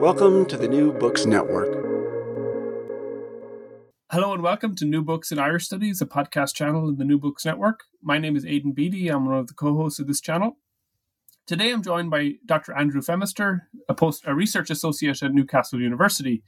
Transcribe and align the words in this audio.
Welcome 0.00 0.44
to 0.46 0.58
the 0.58 0.68
New 0.68 0.92
Books 0.92 1.24
Network. 1.24 1.72
Hello 4.12 4.34
and 4.34 4.42
welcome 4.42 4.76
to 4.76 4.84
New 4.84 5.02
Books 5.02 5.32
in 5.32 5.38
Irish 5.38 5.64
Studies, 5.64 6.02
a 6.02 6.06
podcast 6.06 6.54
channel 6.54 6.88
in 6.88 6.96
the 6.96 7.04
New 7.04 7.18
Books 7.18 7.46
Network. 7.46 7.84
My 8.02 8.18
name 8.18 8.36
is 8.36 8.44
Aidan 8.44 8.72
Beatty. 8.72 9.08
I'm 9.08 9.24
one 9.24 9.38
of 9.38 9.46
the 9.46 9.54
co-hosts 9.54 9.98
of 9.98 10.06
this 10.06 10.20
channel. 10.20 10.58
Today 11.46 11.72
I'm 11.72 11.82
joined 11.82 12.10
by 12.10 12.34
Dr. 12.44 12.76
Andrew 12.76 13.00
Phemister, 13.00 13.62
a, 13.88 13.94
post, 13.94 14.22
a 14.26 14.34
research 14.34 14.68
associate 14.68 15.22
at 15.22 15.32
Newcastle 15.32 15.80
University. 15.80 16.42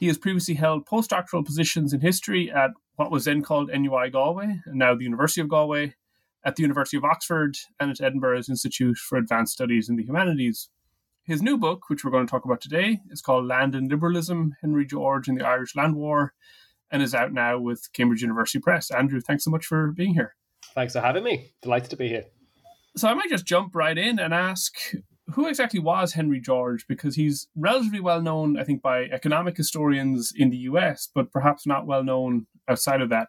He 0.00 0.06
has 0.06 0.16
previously 0.16 0.54
held 0.54 0.86
postdoctoral 0.86 1.44
positions 1.44 1.92
in 1.92 2.00
history 2.00 2.50
at 2.50 2.70
what 2.96 3.10
was 3.10 3.26
then 3.26 3.42
called 3.42 3.70
NUI 3.70 4.08
Galway 4.10 4.60
and 4.64 4.76
now 4.76 4.94
the 4.94 5.04
University 5.04 5.42
of 5.42 5.48
Galway, 5.48 5.94
at 6.44 6.56
the 6.56 6.62
University 6.62 6.96
of 6.96 7.04
Oxford, 7.04 7.56
and 7.78 7.90
at 7.90 8.00
Edinburgh's 8.00 8.48
Institute 8.48 8.96
for 8.96 9.18
Advanced 9.18 9.52
Studies 9.52 9.88
in 9.88 9.96
the 9.96 10.04
Humanities. 10.04 10.70
His 11.24 11.40
new 11.40 11.56
book, 11.56 11.88
which 11.88 12.04
we're 12.04 12.10
going 12.10 12.26
to 12.26 12.30
talk 12.30 12.44
about 12.44 12.60
today, 12.60 13.00
is 13.10 13.22
called 13.22 13.46
Land 13.46 13.74
and 13.74 13.88
Liberalism 13.88 14.56
Henry 14.60 14.84
George 14.84 15.28
and 15.28 15.38
the 15.38 15.46
Irish 15.46 15.76
Land 15.76 15.94
War 15.94 16.34
and 16.90 17.00
is 17.00 17.14
out 17.14 17.32
now 17.32 17.58
with 17.58 17.88
Cambridge 17.92 18.22
University 18.22 18.58
Press. 18.58 18.90
Andrew, 18.90 19.20
thanks 19.20 19.44
so 19.44 19.50
much 19.50 19.64
for 19.64 19.92
being 19.92 20.14
here. 20.14 20.34
Thanks 20.74 20.94
for 20.94 21.00
having 21.00 21.22
me. 21.22 21.52
Delighted 21.62 21.90
to 21.90 21.96
be 21.96 22.08
here. 22.08 22.24
So 22.96 23.08
I 23.08 23.14
might 23.14 23.30
just 23.30 23.46
jump 23.46 23.74
right 23.74 23.96
in 23.96 24.18
and 24.18 24.34
ask 24.34 24.76
who 25.34 25.46
exactly 25.46 25.80
was 25.80 26.12
Henry 26.12 26.40
George? 26.40 26.86
Because 26.86 27.14
he's 27.14 27.48
relatively 27.54 28.00
well 28.00 28.20
known, 28.20 28.58
I 28.58 28.64
think, 28.64 28.82
by 28.82 29.04
economic 29.04 29.56
historians 29.56 30.32
in 30.36 30.50
the 30.50 30.56
US, 30.58 31.08
but 31.14 31.30
perhaps 31.30 31.66
not 31.66 31.86
well 31.86 32.02
known 32.02 32.46
outside 32.68 33.00
of 33.00 33.08
that. 33.10 33.28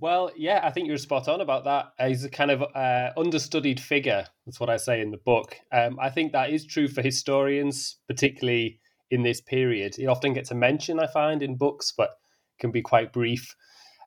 Well, 0.00 0.30
yeah, 0.36 0.60
I 0.62 0.70
think 0.70 0.86
you're 0.86 0.96
spot 0.96 1.26
on 1.26 1.40
about 1.40 1.64
that. 1.64 1.92
He's 2.06 2.24
a 2.24 2.30
kind 2.30 2.52
of 2.52 2.62
uh, 2.62 3.10
understudied 3.16 3.80
figure. 3.80 4.26
That's 4.46 4.60
what 4.60 4.70
I 4.70 4.76
say 4.76 5.00
in 5.00 5.10
the 5.10 5.16
book. 5.16 5.56
Um, 5.72 5.98
I 6.00 6.08
think 6.08 6.32
that 6.32 6.50
is 6.50 6.64
true 6.64 6.86
for 6.86 7.02
historians, 7.02 7.96
particularly 8.06 8.80
in 9.10 9.22
this 9.22 9.40
period. 9.40 9.96
He 9.96 10.06
often 10.06 10.34
gets 10.34 10.52
a 10.52 10.54
mention, 10.54 11.00
I 11.00 11.08
find, 11.08 11.42
in 11.42 11.56
books, 11.56 11.92
but 11.96 12.10
can 12.60 12.70
be 12.70 12.82
quite 12.82 13.12
brief. 13.12 13.56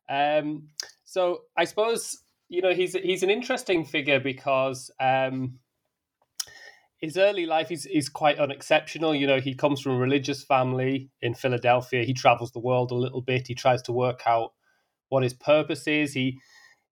Um, 0.09 0.69
so 1.03 1.41
I 1.57 1.65
suppose 1.65 2.21
you 2.47 2.61
know 2.61 2.73
he's 2.73 2.93
he's 2.93 3.23
an 3.23 3.29
interesting 3.29 3.85
figure 3.85 4.19
because 4.19 4.91
um, 4.99 5.59
his 6.97 7.17
early 7.17 7.45
life 7.45 7.71
is 7.71 7.85
is 7.85 8.07
quite 8.07 8.39
unexceptional. 8.39 9.15
You 9.15 9.27
know, 9.27 9.39
he 9.39 9.55
comes 9.55 9.81
from 9.81 9.93
a 9.93 9.97
religious 9.97 10.43
family 10.43 11.09
in 11.21 11.33
Philadelphia. 11.33 12.03
He 12.03 12.13
travels 12.13 12.51
the 12.51 12.59
world 12.59 12.91
a 12.91 12.95
little 12.95 13.21
bit. 13.21 13.47
He 13.47 13.55
tries 13.55 13.81
to 13.83 13.91
work 13.91 14.21
out 14.25 14.51
what 15.11 15.23
his 15.23 15.33
purpose 15.33 15.87
is. 15.87 16.13
He 16.13 16.39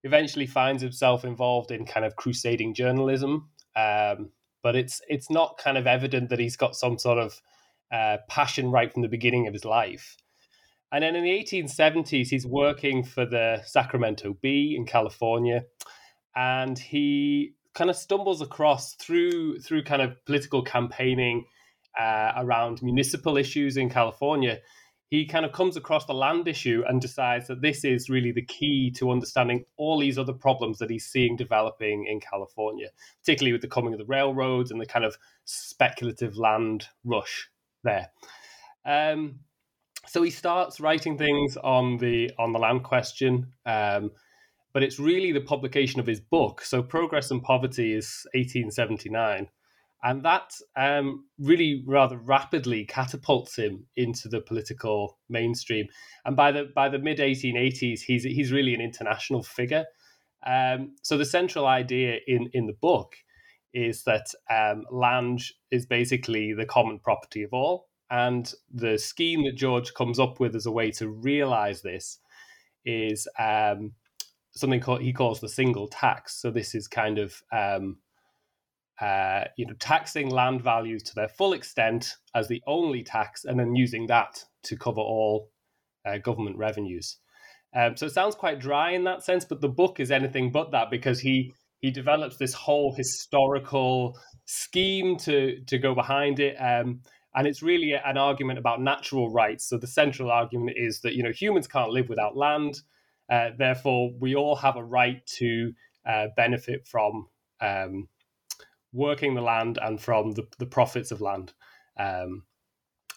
eventually 0.04 0.46
finds 0.46 0.82
himself 0.82 1.24
involved 1.24 1.70
in 1.70 1.86
kind 1.86 2.04
of 2.04 2.16
crusading 2.16 2.74
journalism, 2.74 3.48
um, 3.74 4.30
but 4.62 4.76
it's 4.76 5.00
it's 5.08 5.30
not 5.30 5.58
kind 5.58 5.78
of 5.78 5.86
evident 5.86 6.28
that 6.28 6.38
he's 6.38 6.56
got 6.56 6.76
some 6.76 6.98
sort 6.98 7.18
of 7.18 7.40
uh, 7.90 8.18
passion 8.28 8.70
right 8.70 8.92
from 8.92 9.02
the 9.02 9.08
beginning 9.08 9.46
of 9.46 9.54
his 9.54 9.64
life. 9.64 10.16
And 10.92 11.02
then 11.02 11.16
in 11.16 11.24
the 11.24 11.30
1870s, 11.30 12.28
he's 12.28 12.46
working 12.46 13.04
for 13.04 13.24
the 13.24 13.62
Sacramento 13.64 14.36
Bee 14.42 14.74
in 14.76 14.86
California, 14.86 15.64
and 16.36 16.78
he 16.78 17.54
kind 17.74 17.88
of 17.88 17.96
stumbles 17.96 18.42
across 18.42 18.94
through 18.96 19.60
through 19.60 19.84
kind 19.84 20.02
of 20.02 20.22
political 20.26 20.62
campaigning 20.62 21.46
uh, 21.98 22.32
around 22.36 22.82
municipal 22.82 23.38
issues 23.38 23.78
in 23.78 23.88
California 23.88 24.58
he 25.10 25.26
kind 25.26 25.44
of 25.44 25.50
comes 25.50 25.76
across 25.76 26.06
the 26.06 26.14
land 26.14 26.46
issue 26.46 26.84
and 26.86 27.00
decides 27.00 27.48
that 27.48 27.60
this 27.60 27.84
is 27.84 28.08
really 28.08 28.30
the 28.30 28.44
key 28.44 28.92
to 28.92 29.10
understanding 29.10 29.64
all 29.76 29.98
these 29.98 30.16
other 30.16 30.32
problems 30.32 30.78
that 30.78 30.88
he's 30.88 31.06
seeing 31.06 31.36
developing 31.36 32.06
in 32.06 32.20
California, 32.20 32.88
particularly 33.20 33.52
with 33.52 33.60
the 33.60 33.68
coming 33.68 33.92
of 33.92 33.98
the 33.98 34.04
railroads 34.04 34.70
and 34.70 34.80
the 34.80 34.86
kind 34.86 35.04
of 35.04 35.18
speculative 35.44 36.36
land 36.36 36.86
rush 37.04 37.48
there. 37.82 38.08
Um, 38.86 39.40
so 40.06 40.22
he 40.22 40.30
starts 40.30 40.78
writing 40.78 41.18
things 41.18 41.56
on 41.56 41.98
the 41.98 42.30
on 42.38 42.52
the 42.52 42.60
land 42.60 42.84
question, 42.84 43.52
um, 43.66 44.12
but 44.72 44.84
it's 44.84 45.00
really 45.00 45.32
the 45.32 45.40
publication 45.40 45.98
of 45.98 46.06
his 46.06 46.20
book. 46.20 46.62
So 46.62 46.84
Progress 46.84 47.32
and 47.32 47.42
Poverty 47.42 47.94
is 47.94 48.26
1879 48.34 49.48
and 50.02 50.24
that 50.24 50.54
um, 50.76 51.26
really 51.38 51.82
rather 51.86 52.16
rapidly 52.16 52.84
catapults 52.84 53.56
him 53.56 53.86
into 53.96 54.28
the 54.28 54.40
political 54.40 55.18
mainstream. 55.28 55.86
And 56.24 56.36
by 56.36 56.52
the 56.52 56.70
by 56.74 56.88
the 56.88 56.98
mid 56.98 57.18
1880s, 57.18 58.00
he's 58.00 58.24
he's 58.24 58.52
really 58.52 58.74
an 58.74 58.80
international 58.80 59.42
figure. 59.42 59.84
Um, 60.46 60.96
so 61.02 61.18
the 61.18 61.24
central 61.24 61.66
idea 61.66 62.18
in 62.26 62.48
in 62.52 62.66
the 62.66 62.76
book 62.80 63.16
is 63.74 64.02
that 64.04 64.26
um, 64.50 64.84
land 64.90 65.42
is 65.70 65.86
basically 65.86 66.54
the 66.54 66.66
common 66.66 66.98
property 66.98 67.42
of 67.42 67.52
all, 67.52 67.88
and 68.10 68.52
the 68.72 68.98
scheme 68.98 69.44
that 69.44 69.56
George 69.56 69.92
comes 69.94 70.18
up 70.18 70.40
with 70.40 70.56
as 70.56 70.66
a 70.66 70.72
way 70.72 70.90
to 70.92 71.08
realize 71.08 71.82
this 71.82 72.18
is 72.84 73.28
um, 73.38 73.92
something 74.52 74.80
called, 74.80 75.02
he 75.02 75.12
calls 75.12 75.40
the 75.40 75.48
single 75.48 75.88
tax. 75.88 76.40
So 76.40 76.50
this 76.50 76.74
is 76.74 76.88
kind 76.88 77.18
of 77.18 77.42
um, 77.52 77.98
uh, 79.00 79.44
you 79.56 79.66
know, 79.66 79.74
taxing 79.78 80.28
land 80.28 80.62
values 80.62 81.02
to 81.02 81.14
their 81.14 81.28
full 81.28 81.52
extent 81.52 82.16
as 82.34 82.48
the 82.48 82.62
only 82.66 83.02
tax, 83.02 83.44
and 83.44 83.58
then 83.58 83.74
using 83.74 84.06
that 84.06 84.44
to 84.62 84.76
cover 84.76 85.00
all 85.00 85.50
uh, 86.04 86.18
government 86.18 86.56
revenues. 86.56 87.16
Um, 87.74 87.96
so 87.96 88.06
it 88.06 88.12
sounds 88.12 88.34
quite 88.34 88.58
dry 88.58 88.90
in 88.90 89.04
that 89.04 89.24
sense, 89.24 89.44
but 89.44 89.60
the 89.60 89.68
book 89.68 90.00
is 90.00 90.10
anything 90.10 90.50
but 90.50 90.72
that 90.72 90.90
because 90.90 91.20
he 91.20 91.52
he 91.78 91.90
develops 91.90 92.36
this 92.36 92.52
whole 92.52 92.92
historical 92.94 94.18
scheme 94.44 95.16
to 95.18 95.60
to 95.66 95.78
go 95.78 95.94
behind 95.94 96.40
it, 96.40 96.56
um, 96.56 97.00
and 97.34 97.46
it's 97.46 97.62
really 97.62 97.92
an 97.92 98.18
argument 98.18 98.58
about 98.58 98.82
natural 98.82 99.30
rights. 99.30 99.68
So 99.68 99.78
the 99.78 99.86
central 99.86 100.30
argument 100.30 100.76
is 100.76 101.00
that 101.00 101.14
you 101.14 101.22
know 101.22 101.32
humans 101.32 101.68
can't 101.68 101.90
live 101.90 102.08
without 102.08 102.36
land, 102.36 102.82
uh, 103.30 103.50
therefore 103.56 104.10
we 104.18 104.34
all 104.34 104.56
have 104.56 104.76
a 104.76 104.84
right 104.84 105.24
to 105.38 105.72
uh, 106.04 106.26
benefit 106.36 106.86
from 106.86 107.28
um, 107.60 108.08
working 108.92 109.34
the 109.34 109.42
land 109.42 109.78
and 109.80 110.00
from 110.00 110.32
the, 110.32 110.46
the 110.58 110.66
profits 110.66 111.10
of 111.10 111.20
land. 111.20 111.52
Um, 111.98 112.44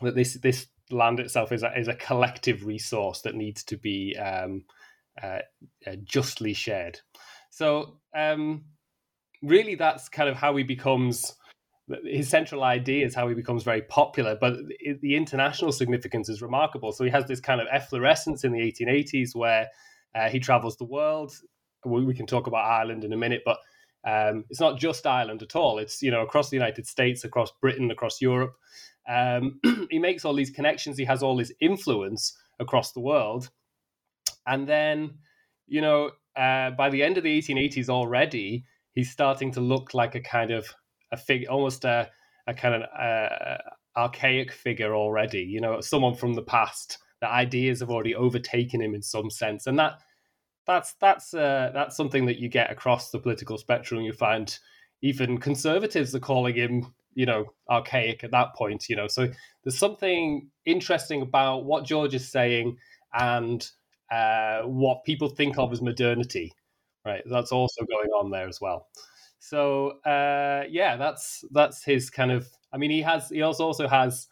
that 0.02 0.16
this 0.16 0.34
this 0.36 0.68
land 0.92 1.20
itself 1.20 1.52
is 1.52 1.64
a, 1.64 1.78
is 1.78 1.88
a 1.88 1.96
collective 1.96 2.66
resource 2.66 3.22
that 3.22 3.36
needs 3.36 3.64
to 3.64 3.78
be 3.78 4.18
um, 4.18 4.66
uh, 5.22 5.40
uh, 5.88 5.96
justly 6.04 6.54
shared. 6.54 7.00
So 7.50 8.00
um, 8.16 8.66
really, 9.42 9.76
that's 9.76 10.10
kind 10.10 10.30
of 10.30 10.36
how 10.36 10.56
he 10.56 10.64
becomes 10.64 11.34
his 12.06 12.30
central 12.30 12.64
idea 12.64 13.06
is 13.06 13.14
how 13.14 13.28
he 13.28 13.36
becomes 13.36 13.64
very 13.64 13.82
popular, 13.82 14.38
but 14.40 14.54
the 15.02 15.16
international 15.16 15.72
significance 15.72 16.30
is 16.30 16.42
remarkable. 16.42 16.94
So 16.94 17.04
he 17.04 17.10
has 17.10 17.26
this 17.26 17.42
kind 17.42 17.60
of 17.60 17.68
efflorescence 17.72 18.44
in 18.44 18.54
the 18.54 18.60
1880s 18.60 19.36
where 19.36 19.68
uh, 20.16 20.30
he 20.30 20.40
travels 20.40 20.78
the 20.78 20.86
world. 20.86 21.34
We 21.86 22.14
can 22.14 22.26
talk 22.26 22.48
about 22.48 22.66
Ireland 22.66 23.04
in 23.04 23.12
a 23.12 23.18
minute, 23.18 23.42
but 23.46 23.58
um, 24.06 24.46
it's 24.50 24.60
not 24.60 24.80
just 24.80 25.08
Ireland 25.08 25.42
at 25.42 25.56
all. 25.56 25.80
It's 25.80 26.02
you 26.02 26.12
know 26.12 26.22
across 26.22 26.50
the 26.50 26.58
United 26.58 26.88
States, 26.88 27.24
across 27.24 27.52
Britain, 27.62 27.92
across 27.92 28.22
Europe. 28.22 28.56
Um, 29.08 29.60
he 29.90 30.00
makes 30.00 30.26
all 30.26 30.34
these 30.34 30.50
connections. 30.50 30.98
He 30.98 31.06
has 31.06 31.24
all 31.24 31.38
this 31.38 31.52
influence 31.62 32.38
across 32.60 32.92
the 32.92 33.00
world, 33.00 33.50
and 34.46 34.68
then 34.68 35.16
you 35.68 35.82
know 35.82 36.12
uh, 36.36 36.72
by 36.72 36.90
the 36.90 37.04
end 37.04 37.18
of 37.18 37.24
the 37.24 37.42
1880s 37.42 37.90
already, 37.90 38.66
he's 38.94 39.12
starting 39.12 39.52
to 39.52 39.62
look 39.62 39.94
like 39.94 40.16
a 40.16 40.22
kind 40.22 40.52
of 40.52 40.74
a 41.12 41.18
figure, 41.18 41.50
almost 41.50 41.86
a, 41.86 42.10
a 42.48 42.54
kind 42.54 42.76
of 42.76 42.90
uh, 43.00 43.58
archaic 43.96 44.52
figure 44.52 44.96
already. 44.96 45.42
You 45.42 45.62
know, 45.62 45.82
someone 45.82 46.16
from 46.16 46.34
the 46.34 46.44
past. 46.44 46.98
The 47.22 47.32
ideas 47.32 47.80
have 47.80 47.90
already 47.90 48.16
overtaken 48.16 48.82
him 48.82 48.94
in 48.94 49.02
some 49.02 49.30
sense, 49.30 49.66
and 49.66 49.80
that 49.80 49.94
that's 50.66 50.94
that's 50.94 51.34
uh, 51.34 51.72
that's 51.74 51.96
something 51.98 52.26
that 52.26 52.40
you 52.40 52.50
get 52.50 52.72
across 52.72 53.12
the 53.12 53.20
political 53.20 53.58
spectrum. 53.58 54.02
You 54.02 54.14
find 54.14 54.58
even 55.02 55.38
conservatives 55.38 56.16
are 56.16 56.20
calling 56.20 56.56
him, 56.56 56.94
you 57.14 57.26
know, 57.26 57.54
archaic 57.70 58.24
at 58.24 58.32
that 58.32 58.56
point. 58.56 58.90
You 58.90 58.96
know, 58.96 59.08
so 59.08 59.28
there's 59.64 59.78
something 59.78 60.50
interesting 60.66 61.22
about 61.22 61.66
what 61.66 61.86
George 61.86 62.16
is 62.16 62.32
saying 62.32 62.78
and 63.14 63.68
uh, 64.12 64.62
what 64.62 65.04
people 65.04 65.30
think 65.30 65.58
of 65.58 65.72
as 65.72 65.82
modernity. 65.82 66.54
Right, 67.06 67.24
that's 67.26 67.52
also 67.52 67.84
going 67.84 68.10
on 68.12 68.32
there 68.32 68.48
as 68.48 68.62
well. 68.62 68.88
So 69.40 70.00
uh, 70.06 70.64
yeah, 70.70 70.96
that's 70.96 71.44
that's 71.52 71.84
his 71.84 72.10
kind 72.10 72.32
of. 72.32 72.48
I 72.72 72.78
mean, 72.78 72.92
he 72.92 73.02
has 73.02 73.28
he 73.30 73.42
also 73.42 73.66
also 73.66 73.90
has 73.90 74.28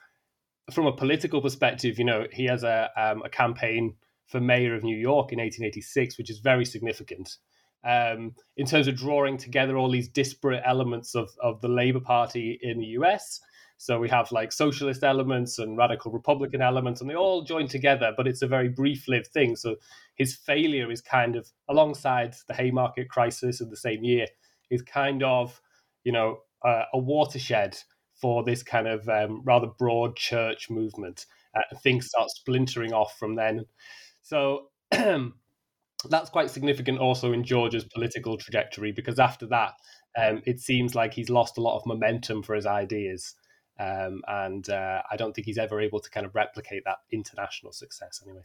from 0.72 0.88
a 0.88 0.95
political 0.95 1.42
perspective. 1.42 2.00
You 2.00 2.06
know, 2.06 2.28
he 2.31 2.45
has 2.45 2.63
a 2.63 2.89
um, 2.95 3.22
a 3.24 3.30
campaign 3.30 3.95
for 4.31 4.39
mayor 4.39 4.74
of 4.74 4.83
New 4.83 4.98
York 4.98 5.33
in 5.33 5.39
1886, 5.39 6.18
which 6.18 6.30
is 6.30 6.39
very 6.39 6.66
significant. 6.66 7.38
Um, 7.83 8.36
in 8.57 8.66
terms 8.66 8.88
of 8.88 8.95
drawing 8.95 9.38
together 9.38 9.75
all 9.78 9.89
these 9.89 10.07
disparate 10.07 10.63
elements 10.66 11.16
of, 11.16 11.31
of 11.42 11.62
the 11.62 11.68
Labour 11.68 12.00
Party 12.00 12.60
in 12.62 12.80
the 12.80 12.86
US. 12.98 13.42
So 13.78 14.00
we 14.00 14.10
have 14.10 14.31
like 14.31 14.51
socialist 14.51 15.04
elements 15.04 15.57
and 15.57 15.75
radical 15.75 16.12
Republican 16.12 16.62
elements, 16.62 17.01
and 17.01 17.10
they 17.10 17.16
all 17.16 17.42
join 17.42 17.68
together, 17.68 18.13
but 18.16 18.28
it's 18.28 18.44
a 18.44 18.48
very 18.48 18.69
brief 18.69 19.07
lived 19.07 19.28
thing. 19.28 19.56
So 19.56 19.78
his 20.16 20.36
failure 20.36 20.92
is 20.92 21.01
kind 21.01 21.36
of 21.36 21.50
alongside 21.68 22.36
the 22.48 22.54
Haymarket 22.54 23.10
crisis 23.10 23.60
of 23.60 23.72
the 23.72 23.78
same 23.78 24.04
year 24.04 24.28
is 24.69 24.83
kind 24.83 25.24
of, 25.24 25.60
you 26.04 26.12
know, 26.12 26.42
uh, 26.63 26.83
a 26.94 27.00
watershed 27.00 27.75
for 28.13 28.44
this 28.44 28.62
kind 28.62 28.88
of 28.88 29.10
um, 29.10 29.42
rather 29.44 29.68
broad 29.80 30.16
church 30.16 30.69
movement. 30.69 31.25
Uh, 31.56 31.75
things 31.81 32.07
start 32.07 32.30
splintering 32.30 32.94
off 32.94 33.18
from 33.18 33.36
then. 33.36 33.66
So 34.21 34.68
that's 34.91 36.29
quite 36.29 36.50
significant 36.50 37.00
also 37.00 37.33
in 37.33 37.44
George's 37.44 37.85
political 37.85 38.38
trajectory 38.38 38.91
because 38.91 39.19
after 39.19 39.47
that, 39.47 39.73
um, 40.18 40.41
it 40.45 40.59
seems 40.59 40.95
like 40.95 41.13
he's 41.13 41.29
lost 41.29 41.57
a 41.57 41.62
lot 41.62 41.77
of 41.77 41.85
momentum 41.85 42.44
for 42.44 42.56
his 42.56 42.65
ideas. 42.65 43.35
Um, 43.79 44.21
and 44.27 44.69
uh, 44.69 45.01
I 45.09 45.15
don't 45.15 45.33
think 45.33 45.45
he's 45.45 45.57
ever 45.57 45.79
able 45.79 46.00
to 46.00 46.09
kind 46.09 46.25
of 46.25 46.35
replicate 46.35 46.83
that 46.85 46.97
international 47.12 47.71
success 47.71 48.21
anyway 48.23 48.41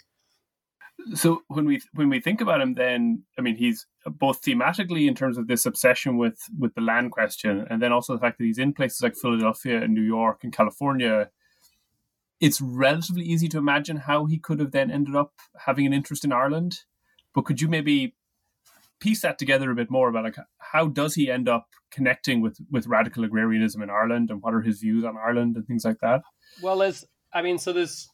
so 1.14 1.42
when 1.48 1.64
we 1.64 1.80
when 1.92 2.08
we 2.08 2.20
think 2.20 2.40
about 2.40 2.60
him 2.60 2.74
then 2.74 3.22
i 3.38 3.42
mean 3.42 3.56
he's 3.56 3.86
both 4.06 4.40
thematically 4.42 5.06
in 5.06 5.14
terms 5.14 5.36
of 5.38 5.46
this 5.46 5.66
obsession 5.66 6.16
with 6.16 6.38
with 6.58 6.74
the 6.74 6.80
land 6.80 7.12
question 7.12 7.66
and 7.70 7.82
then 7.82 7.92
also 7.92 8.14
the 8.14 8.20
fact 8.20 8.38
that 8.38 8.44
he's 8.44 8.58
in 8.58 8.72
places 8.72 9.02
like 9.02 9.14
philadelphia 9.14 9.82
and 9.82 9.94
new 9.94 10.02
york 10.02 10.40
and 10.42 10.52
california 10.52 11.28
it's 12.40 12.60
relatively 12.60 13.24
easy 13.24 13.48
to 13.48 13.58
imagine 13.58 13.96
how 13.96 14.26
he 14.26 14.38
could 14.38 14.60
have 14.60 14.72
then 14.72 14.90
ended 14.90 15.16
up 15.16 15.32
having 15.58 15.86
an 15.86 15.92
interest 15.92 16.24
in 16.24 16.32
ireland 16.32 16.80
but 17.34 17.44
could 17.44 17.60
you 17.60 17.68
maybe 17.68 18.14
piece 18.98 19.22
that 19.22 19.38
together 19.38 19.70
a 19.70 19.74
bit 19.74 19.90
more 19.90 20.08
about 20.08 20.24
like 20.24 20.36
how 20.58 20.86
does 20.86 21.14
he 21.14 21.30
end 21.30 21.48
up 21.48 21.68
connecting 21.90 22.40
with 22.40 22.58
with 22.70 22.86
radical 22.86 23.24
agrarianism 23.24 23.82
in 23.82 23.90
ireland 23.90 24.30
and 24.30 24.42
what 24.42 24.54
are 24.54 24.62
his 24.62 24.80
views 24.80 25.04
on 25.04 25.16
ireland 25.16 25.56
and 25.56 25.66
things 25.66 25.84
like 25.84 25.98
that 26.00 26.22
well 26.62 26.78
there's 26.78 27.04
i 27.32 27.42
mean 27.42 27.58
so 27.58 27.72
there's 27.72 28.08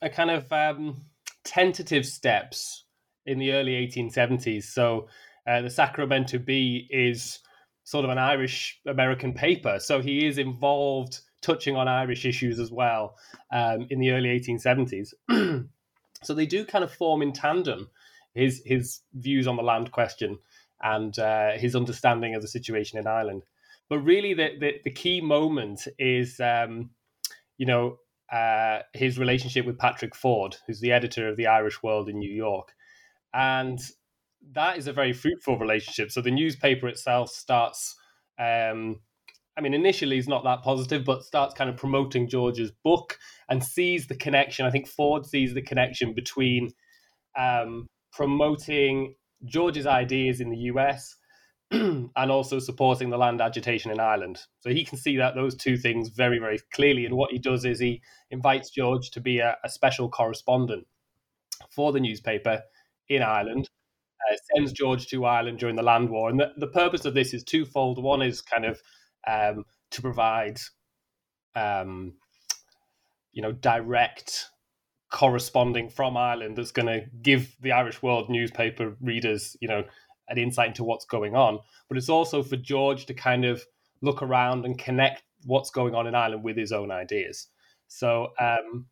a 0.00 0.08
kind 0.08 0.30
of 0.30 0.50
um 0.52 1.02
tentative 1.48 2.04
steps 2.04 2.84
in 3.24 3.38
the 3.38 3.52
early 3.52 3.72
1870s. 3.72 4.64
So 4.64 5.08
uh, 5.46 5.62
the 5.62 5.70
Sacramento 5.70 6.38
Bee 6.38 6.86
is 6.90 7.40
sort 7.84 8.04
of 8.04 8.10
an 8.10 8.18
Irish 8.18 8.78
American 8.86 9.32
paper. 9.32 9.78
So 9.80 10.00
he 10.00 10.26
is 10.26 10.38
involved 10.38 11.20
touching 11.42 11.76
on 11.76 11.88
Irish 11.88 12.24
issues 12.24 12.58
as 12.58 12.70
well 12.70 13.16
um, 13.52 13.86
in 13.90 13.98
the 13.98 14.10
early 14.10 14.28
1870s. 14.28 15.12
so 16.22 16.34
they 16.34 16.46
do 16.46 16.64
kind 16.64 16.84
of 16.84 16.92
form 16.92 17.22
in 17.22 17.32
tandem 17.32 17.88
his 18.34 18.62
his 18.64 19.00
views 19.14 19.46
on 19.46 19.56
the 19.56 19.62
land 19.62 19.90
question 19.90 20.38
and 20.82 21.18
uh, 21.18 21.52
his 21.52 21.74
understanding 21.74 22.34
of 22.34 22.42
the 22.42 22.48
situation 22.48 22.98
in 22.98 23.06
Ireland. 23.06 23.42
But 23.88 23.98
really, 24.00 24.34
the 24.34 24.50
the, 24.58 24.74
the 24.84 24.90
key 24.90 25.20
moment 25.20 25.88
is, 25.98 26.38
um, 26.40 26.90
you 27.56 27.66
know, 27.66 27.98
uh, 28.32 28.80
his 28.92 29.18
relationship 29.18 29.66
with 29.66 29.78
Patrick 29.78 30.14
Ford, 30.14 30.56
who's 30.66 30.80
the 30.80 30.92
editor 30.92 31.28
of 31.28 31.36
the 31.36 31.46
Irish 31.46 31.82
World 31.82 32.08
in 32.08 32.18
New 32.18 32.32
York. 32.32 32.74
And 33.32 33.78
that 34.52 34.78
is 34.78 34.86
a 34.86 34.92
very 34.92 35.12
fruitful 35.12 35.58
relationship. 35.58 36.10
So 36.10 36.20
the 36.20 36.30
newspaper 36.30 36.88
itself 36.88 37.30
starts, 37.30 37.96
um, 38.38 39.00
I 39.58 39.60
mean, 39.60 39.74
initially 39.74 40.18
it's 40.18 40.28
not 40.28 40.44
that 40.44 40.62
positive, 40.62 41.04
but 41.04 41.24
starts 41.24 41.52
kind 41.52 41.68
of 41.68 41.76
promoting 41.76 42.28
George's 42.28 42.70
book 42.84 43.18
and 43.48 43.62
sees 43.62 44.06
the 44.06 44.14
connection. 44.14 44.64
I 44.64 44.70
think 44.70 44.86
Ford 44.86 45.26
sees 45.26 45.52
the 45.52 45.62
connection 45.62 46.14
between 46.14 46.70
um, 47.36 47.88
promoting 48.12 49.16
George's 49.44 49.86
ideas 49.86 50.40
in 50.40 50.50
the 50.50 50.58
US 50.72 51.16
and 51.72 52.10
also 52.16 52.60
supporting 52.60 53.10
the 53.10 53.18
land 53.18 53.40
agitation 53.40 53.90
in 53.90 53.98
Ireland. 53.98 54.40
So 54.60 54.70
he 54.70 54.84
can 54.84 54.96
see 54.96 55.16
that 55.16 55.34
those 55.34 55.56
two 55.56 55.76
things 55.76 56.10
very, 56.10 56.38
very 56.38 56.60
clearly. 56.72 57.04
And 57.04 57.16
what 57.16 57.32
he 57.32 57.38
does 57.40 57.64
is 57.64 57.80
he 57.80 58.00
invites 58.30 58.70
George 58.70 59.10
to 59.10 59.20
be 59.20 59.40
a, 59.40 59.56
a 59.64 59.68
special 59.68 60.08
correspondent 60.08 60.86
for 61.68 61.92
the 61.92 62.00
newspaper 62.00 62.62
in 63.08 63.22
Ireland. 63.22 63.68
Uh, 64.30 64.36
sends 64.54 64.72
George 64.72 65.08
to 65.08 65.24
Ireland 65.24 65.58
during 65.58 65.76
the 65.76 65.82
land 65.82 66.10
war, 66.10 66.28
and 66.28 66.40
the, 66.40 66.52
the 66.56 66.66
purpose 66.66 67.04
of 67.04 67.14
this 67.14 67.32
is 67.32 67.44
twofold. 67.44 68.02
One 68.02 68.20
is 68.20 68.42
kind 68.42 68.64
of 68.64 68.80
um, 69.28 69.64
to 69.90 70.02
provide, 70.02 70.58
um, 71.54 72.14
you 73.32 73.42
know, 73.42 73.52
direct 73.52 74.46
corresponding 75.10 75.88
from 75.88 76.16
Ireland 76.16 76.56
that's 76.56 76.72
going 76.72 76.86
to 76.86 77.06
give 77.22 77.56
the 77.60 77.72
Irish 77.72 78.02
World 78.02 78.28
newspaper 78.28 78.96
readers, 79.00 79.56
you 79.60 79.68
know, 79.68 79.84
an 80.28 80.38
insight 80.38 80.68
into 80.68 80.84
what's 80.84 81.04
going 81.04 81.34
on. 81.34 81.60
But 81.88 81.98
it's 81.98 82.08
also 82.08 82.42
for 82.42 82.56
George 82.56 83.06
to 83.06 83.14
kind 83.14 83.44
of 83.44 83.64
look 84.02 84.22
around 84.22 84.64
and 84.64 84.78
connect 84.78 85.22
what's 85.44 85.70
going 85.70 85.94
on 85.94 86.06
in 86.06 86.14
Ireland 86.14 86.44
with 86.44 86.56
his 86.56 86.72
own 86.72 86.90
ideas. 86.90 87.48
So 87.86 88.32
um, 88.38 88.86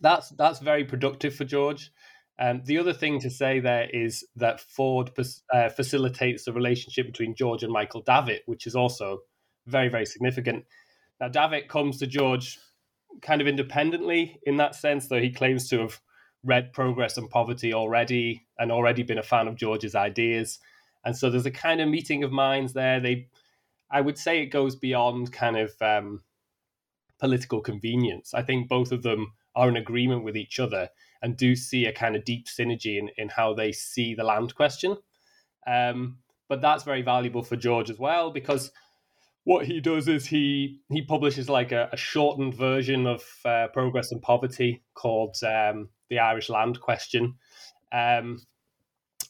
that's 0.00 0.30
that's 0.30 0.58
very 0.58 0.84
productive 0.84 1.34
for 1.34 1.44
George. 1.44 1.90
Um, 2.38 2.62
the 2.64 2.78
other 2.78 2.94
thing 2.94 3.20
to 3.20 3.30
say 3.30 3.60
there 3.60 3.88
is 3.92 4.26
that 4.36 4.60
Ford 4.60 5.10
uh, 5.52 5.68
facilitates 5.68 6.44
the 6.44 6.52
relationship 6.52 7.06
between 7.06 7.34
George 7.34 7.62
and 7.62 7.72
Michael 7.72 8.02
Davitt, 8.02 8.42
which 8.46 8.66
is 8.66 8.74
also 8.74 9.20
very 9.70 9.88
very 9.88 10.06
significant. 10.06 10.64
Now 11.20 11.28
Davitt 11.28 11.68
comes 11.68 11.98
to 11.98 12.06
George 12.06 12.58
kind 13.22 13.40
of 13.40 13.46
independently 13.48 14.38
in 14.44 14.56
that 14.58 14.74
sense, 14.74 15.08
though 15.08 15.20
he 15.20 15.30
claims 15.30 15.68
to 15.68 15.80
have 15.80 16.00
read 16.44 16.72
Progress 16.72 17.16
and 17.16 17.28
Poverty 17.28 17.74
already 17.74 18.46
and 18.58 18.72
already 18.72 19.02
been 19.02 19.18
a 19.18 19.22
fan 19.22 19.48
of 19.48 19.56
George's 19.56 19.94
ideas. 19.94 20.58
And 21.04 21.16
so 21.16 21.30
there's 21.30 21.46
a 21.46 21.50
kind 21.50 21.80
of 21.80 21.88
meeting 21.88 22.24
of 22.24 22.32
minds 22.32 22.72
there. 22.72 23.00
They, 23.00 23.28
I 23.90 24.00
would 24.00 24.18
say, 24.18 24.40
it 24.40 24.46
goes 24.46 24.76
beyond 24.76 25.32
kind 25.32 25.56
of 25.56 25.72
um, 25.80 26.22
political 27.18 27.60
convenience. 27.60 28.32
I 28.34 28.42
think 28.42 28.68
both 28.68 28.92
of 28.92 29.02
them 29.02 29.32
are 29.54 29.68
in 29.68 29.76
agreement 29.76 30.24
with 30.24 30.36
each 30.36 30.60
other 30.60 30.88
and 31.22 31.36
do 31.36 31.56
see 31.56 31.86
a 31.86 31.92
kind 31.92 32.16
of 32.16 32.24
deep 32.24 32.46
synergy 32.46 32.98
in, 32.98 33.10
in 33.18 33.28
how 33.28 33.52
they 33.52 33.72
see 33.72 34.14
the 34.14 34.24
land 34.24 34.54
question. 34.54 34.96
Um, 35.66 36.18
but 36.48 36.60
that's 36.60 36.84
very 36.84 37.02
valuable 37.02 37.42
for 37.42 37.56
George 37.56 37.90
as 37.90 37.98
well 37.98 38.30
because 38.30 38.72
what 39.50 39.66
he 39.66 39.80
does 39.80 40.06
is 40.06 40.26
he 40.26 40.78
he 40.90 41.02
publishes 41.02 41.48
like 41.48 41.72
a, 41.72 41.88
a 41.92 41.96
shortened 41.96 42.54
version 42.54 43.04
of 43.04 43.24
uh, 43.44 43.66
Progress 43.72 44.12
and 44.12 44.22
Poverty 44.22 44.84
called 44.94 45.36
um, 45.42 45.88
the 46.08 46.20
Irish 46.20 46.48
land 46.48 46.80
question. 46.80 47.34
Um, 47.90 48.38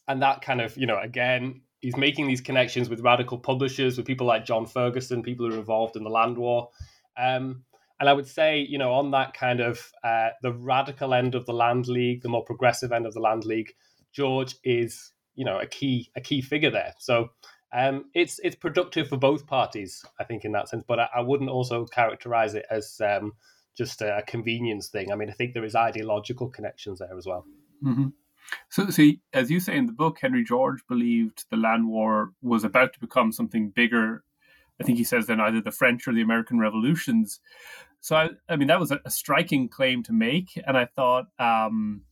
and 0.06 0.20
that 0.20 0.42
kind 0.42 0.60
of, 0.60 0.76
you 0.76 0.86
know, 0.86 0.98
again, 1.00 1.62
he's 1.78 1.96
making 1.96 2.26
these 2.28 2.42
connections 2.42 2.90
with 2.90 3.00
radical 3.00 3.38
publishers, 3.38 3.96
with 3.96 4.06
people 4.06 4.26
like 4.26 4.44
John 4.44 4.66
Ferguson, 4.66 5.22
people 5.22 5.48
who 5.48 5.54
are 5.54 5.58
involved 5.58 5.96
in 5.96 6.04
the 6.04 6.10
land 6.10 6.36
war. 6.36 6.68
Um, 7.16 7.64
and 7.98 8.06
I 8.06 8.12
would 8.12 8.26
say, 8.26 8.60
you 8.60 8.76
know, 8.76 8.92
on 8.92 9.12
that 9.12 9.32
kind 9.32 9.60
of 9.60 9.90
uh, 10.04 10.30
the 10.42 10.52
radical 10.52 11.14
end 11.14 11.34
of 11.34 11.46
the 11.46 11.54
land 11.54 11.88
league, 11.88 12.20
the 12.20 12.28
more 12.28 12.44
progressive 12.44 12.92
end 12.92 13.06
of 13.06 13.14
the 13.14 13.20
land 13.20 13.46
league, 13.46 13.72
George 14.12 14.54
is, 14.64 15.12
you 15.34 15.46
know, 15.46 15.58
a 15.58 15.66
key 15.66 16.10
a 16.14 16.20
key 16.20 16.42
figure 16.42 16.70
there. 16.70 16.92
So 16.98 17.30
Um, 17.72 18.06
it's 18.14 18.40
it's 18.42 18.56
productive 18.56 19.08
for 19.08 19.16
both 19.16 19.46
parties, 19.46 20.04
I 20.18 20.24
think, 20.24 20.44
in 20.44 20.52
that 20.52 20.68
sense. 20.68 20.84
But 20.86 21.00
I, 21.00 21.08
I 21.16 21.20
wouldn't 21.20 21.50
also 21.50 21.86
characterize 21.86 22.54
it 22.54 22.66
as 22.70 23.00
um, 23.00 23.32
just 23.76 24.02
a, 24.02 24.22
convenience 24.26 24.88
thing. 24.88 25.12
I 25.12 25.14
mean, 25.14 25.30
I 25.30 25.32
think 25.32 25.54
there 25.54 25.64
is 25.64 25.74
ideological 25.74 26.48
connections 26.48 26.98
there 26.98 27.16
as 27.16 27.26
well. 27.26 27.46
Mm-hmm. 27.84 28.08
So, 28.68 28.90
see, 28.90 29.20
as 29.32 29.50
you 29.50 29.60
say 29.60 29.76
in 29.76 29.86
the 29.86 29.92
book, 29.92 30.18
Henry 30.20 30.44
George 30.44 30.80
believed 30.88 31.44
the 31.50 31.56
land 31.56 31.88
war 31.88 32.32
was 32.42 32.64
about 32.64 32.92
to 32.94 33.00
become 33.00 33.32
something 33.32 33.70
bigger. 33.70 34.24
I 34.80 34.84
think 34.84 34.98
he 34.98 35.04
says 35.04 35.26
than 35.26 35.40
either 35.40 35.60
the 35.60 35.70
French 35.70 36.08
or 36.08 36.14
the 36.14 36.22
American 36.22 36.58
revolutions. 36.58 37.40
So, 38.00 38.16
I, 38.16 38.30
I 38.48 38.56
mean, 38.56 38.68
that 38.68 38.80
was 38.80 38.90
a, 38.90 39.00
a, 39.04 39.10
striking 39.10 39.68
claim 39.68 40.02
to 40.04 40.12
make, 40.12 40.60
and 40.66 40.76
I 40.76 40.86
thought, 40.86 41.26
um, 41.38 42.02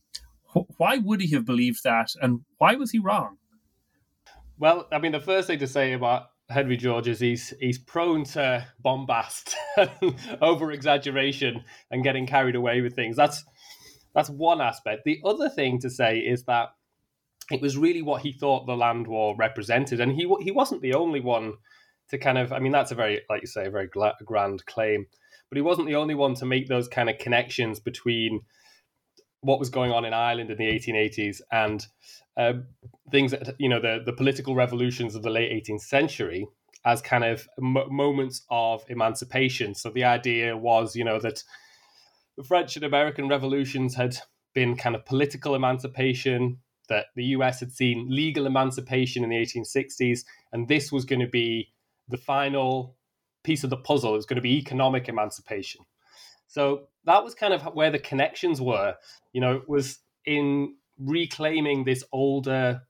wh- 0.53 0.69
why 0.79 0.97
would 0.97 1.19
he 1.19 1.33
have 1.33 1.45
believed 1.45 1.83
that, 1.83 2.11
and 2.21 2.41
why 2.59 2.75
was 2.75 2.91
he 2.91 2.99
wrong? 2.99 3.37
Well, 4.59 4.87
I 4.91 4.99
mean, 4.99 5.13
the 5.13 5.21
first 5.21 5.47
thing 5.47 5.59
to 5.59 5.67
say 5.67 5.93
about 5.93 6.31
Henry 6.49 6.75
George 6.75 7.07
is 7.07 7.19
he's 7.21 7.53
he's 7.61 7.79
prone 7.79 8.25
to 8.25 8.67
bombast, 8.83 9.55
over 10.41 10.71
exaggeration, 10.71 11.63
and 11.89 12.03
getting 12.03 12.27
carried 12.27 12.55
away 12.55 12.81
with 12.81 12.93
things. 12.93 13.15
That's 13.15 13.45
that's 14.13 14.29
one 14.29 14.59
aspect. 14.59 15.03
The 15.05 15.21
other 15.23 15.47
thing 15.47 15.79
to 15.79 15.89
say 15.89 16.17
is 16.17 16.43
that 16.43 16.69
it 17.49 17.61
was 17.61 17.77
really 17.77 18.01
what 18.01 18.21
he 18.21 18.33
thought 18.33 18.65
the 18.65 18.75
land 18.75 19.07
war 19.07 19.33
represented, 19.37 20.01
and 20.01 20.11
he 20.11 20.29
he 20.41 20.51
wasn't 20.51 20.81
the 20.81 20.93
only 20.93 21.21
one 21.21 21.53
to 22.09 22.17
kind 22.17 22.37
of. 22.37 22.51
I 22.51 22.59
mean, 22.59 22.73
that's 22.73 22.91
a 22.91 22.95
very, 22.95 23.21
like 23.29 23.41
you 23.41 23.47
say, 23.47 23.67
a 23.67 23.71
very 23.71 23.89
grand 24.25 24.65
claim, 24.65 25.05
but 25.49 25.55
he 25.55 25.61
wasn't 25.61 25.87
the 25.87 25.95
only 25.95 26.15
one 26.15 26.35
to 26.35 26.45
make 26.45 26.67
those 26.67 26.89
kind 26.89 27.09
of 27.09 27.17
connections 27.17 27.79
between 27.79 28.41
what 29.41 29.59
was 29.59 29.69
going 29.69 29.91
on 29.91 30.05
in 30.05 30.13
Ireland 30.13 30.51
in 30.51 30.57
the 30.57 30.65
1880s 30.65 31.41
and 31.51 31.85
uh, 32.37 32.53
things 33.11 33.31
that 33.31 33.55
you 33.57 33.69
know 33.69 33.79
the 33.79 34.01
the 34.05 34.13
political 34.13 34.55
revolutions 34.55 35.15
of 35.15 35.23
the 35.23 35.29
late 35.29 35.51
18th 35.51 35.81
century 35.81 36.47
as 36.85 37.01
kind 37.01 37.23
of 37.23 37.47
moments 37.59 38.45
of 38.49 38.83
emancipation. 38.87 39.75
So 39.75 39.89
the 39.89 40.05
idea 40.05 40.55
was, 40.55 40.95
you 40.95 41.03
know, 41.03 41.19
that 41.19 41.43
the 42.37 42.43
French 42.43 42.75
and 42.77 42.85
American 42.85 43.27
revolutions 43.27 43.95
had 43.95 44.17
been 44.53 44.77
kind 44.77 44.95
of 44.95 45.05
political 45.05 45.55
emancipation, 45.55 46.59
that 46.87 47.07
the 47.15 47.25
US 47.25 47.59
had 47.59 47.71
seen 47.71 48.07
legal 48.09 48.45
emancipation 48.45 49.23
in 49.23 49.29
the 49.29 49.35
1860s, 49.35 50.21
and 50.53 50.67
this 50.67 50.91
was 50.91 51.05
going 51.05 51.19
to 51.19 51.27
be 51.27 51.69
the 52.07 52.17
final 52.17 52.95
piece 53.43 53.63
of 53.63 53.69
the 53.69 53.77
puzzle. 53.77 54.13
It 54.13 54.17
was 54.17 54.25
going 54.25 54.37
to 54.37 54.41
be 54.41 54.57
economic 54.57 55.09
emancipation. 55.09 55.81
So 56.47 56.87
that 57.05 57.23
was 57.23 57.35
kind 57.35 57.53
of 57.53 57.61
where 57.73 57.91
the 57.91 57.99
connections 57.99 58.61
were. 58.61 58.95
You 59.33 59.41
know, 59.41 59.61
was 59.67 59.99
in 60.25 60.75
reclaiming 60.97 61.83
this 61.83 62.03
older 62.11 62.81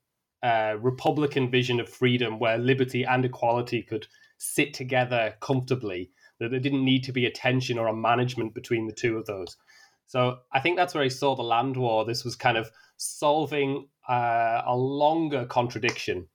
uh, 0.42 0.76
Republican 0.80 1.50
vision 1.52 1.80
of 1.80 1.90
freedom 1.90 2.40
where 2.40 2.58
liberty 2.58 3.04
and 3.04 3.26
equality 3.26 3.84
could 3.84 4.08
sit 4.38 4.74
together 4.74 5.36
comfortably 5.42 6.12
that 6.40 6.50
there 6.50 6.60
didn't 6.60 6.86
need 6.86 7.04
to 7.04 7.12
be 7.12 7.26
a 7.26 7.32
tension 7.32 7.78
or 7.78 7.88
a 7.88 7.96
management 7.96 8.54
between 8.54 8.88
the 8.88 8.94
two 8.94 9.18
of 9.18 9.26
those. 9.26 9.58
So 10.08 10.40
I 10.52 10.60
think 10.60 10.78
that's 10.78 10.96
where 10.96 11.04
I 11.04 11.10
saw 11.10 11.36
the 11.36 11.44
land 11.44 11.78
war. 11.78 12.06
This 12.06 12.24
was 12.24 12.36
kind 12.36 12.58
of 12.58 12.72
solving 12.98 13.88
uh, 14.08 14.64
a 14.66 14.76
longer 14.76 15.46
contradiction 15.46 16.28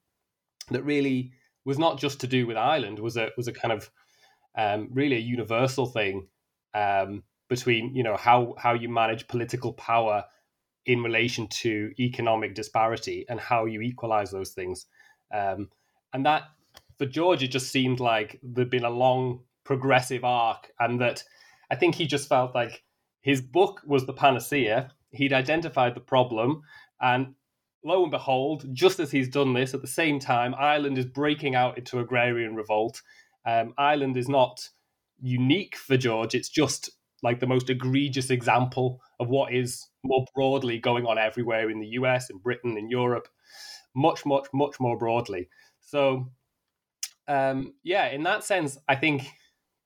that 0.70 0.84
really 0.84 1.32
was 1.64 1.78
not 1.78 1.98
just 1.98 2.20
to 2.20 2.26
do 2.26 2.46
with 2.46 2.56
Ireland. 2.56 2.98
was 2.98 3.16
a 3.16 3.30
was 3.36 3.48
a 3.48 3.52
kind 3.52 3.72
of 3.72 3.90
um, 4.56 4.88
really 4.92 5.16
a 5.16 5.20
universal 5.20 5.86
thing 5.86 6.28
um, 6.74 7.24
between 7.48 7.94
you 7.94 8.02
know 8.02 8.16
how 8.16 8.54
how 8.58 8.74
you 8.74 8.88
manage 8.88 9.28
political 9.28 9.72
power 9.72 10.24
in 10.86 11.02
relation 11.02 11.46
to 11.48 11.92
economic 11.98 12.54
disparity 12.54 13.24
and 13.28 13.40
how 13.40 13.64
you 13.64 13.80
equalize 13.80 14.30
those 14.30 14.50
things. 14.50 14.86
Um, 15.32 15.70
and 16.12 16.26
that 16.26 16.42
for 16.98 17.06
George, 17.06 17.42
it 17.42 17.48
just 17.48 17.72
seemed 17.72 18.00
like 18.00 18.38
there'd 18.42 18.70
been 18.70 18.84
a 18.84 18.90
long 18.90 19.40
progressive 19.64 20.24
arc, 20.24 20.70
and 20.78 21.00
that 21.00 21.24
I 21.70 21.74
think 21.74 21.94
he 21.94 22.06
just 22.06 22.28
felt 22.28 22.54
like 22.54 22.82
his 23.20 23.40
book 23.40 23.80
was 23.86 24.06
the 24.06 24.12
panacea. 24.12 24.92
He'd 25.10 25.32
identified 25.32 25.94
the 25.94 26.00
problem, 26.00 26.62
and 27.00 27.34
lo 27.84 28.02
and 28.02 28.10
behold, 28.10 28.66
just 28.72 29.00
as 29.00 29.10
he's 29.10 29.28
done 29.28 29.54
this, 29.54 29.74
at 29.74 29.80
the 29.80 29.86
same 29.86 30.18
time, 30.18 30.54
Ireland 30.56 30.98
is 30.98 31.06
breaking 31.06 31.54
out 31.54 31.78
into 31.78 31.98
agrarian 31.98 32.54
revolt. 32.54 33.02
Um, 33.46 33.74
Ireland 33.76 34.16
is 34.16 34.28
not 34.28 34.68
unique 35.20 35.76
for 35.76 35.96
George; 35.96 36.34
it's 36.34 36.48
just 36.48 36.90
like 37.24 37.40
the 37.40 37.46
most 37.46 37.70
egregious 37.70 38.30
example 38.30 39.00
of 39.18 39.28
what 39.28 39.52
is 39.52 39.88
more 40.04 40.26
broadly 40.34 40.78
going 40.78 41.06
on 41.06 41.18
everywhere 41.18 41.70
in 41.70 41.80
the 41.80 41.88
US, 41.98 42.28
in 42.28 42.38
Britain, 42.38 42.76
in 42.76 42.90
Europe, 42.90 43.26
much, 43.96 44.26
much, 44.26 44.46
much 44.52 44.78
more 44.78 44.98
broadly. 44.98 45.48
So, 45.80 46.30
um, 47.26 47.72
yeah, 47.82 48.08
in 48.08 48.22
that 48.24 48.44
sense, 48.44 48.76
I 48.86 48.96
think 48.96 49.22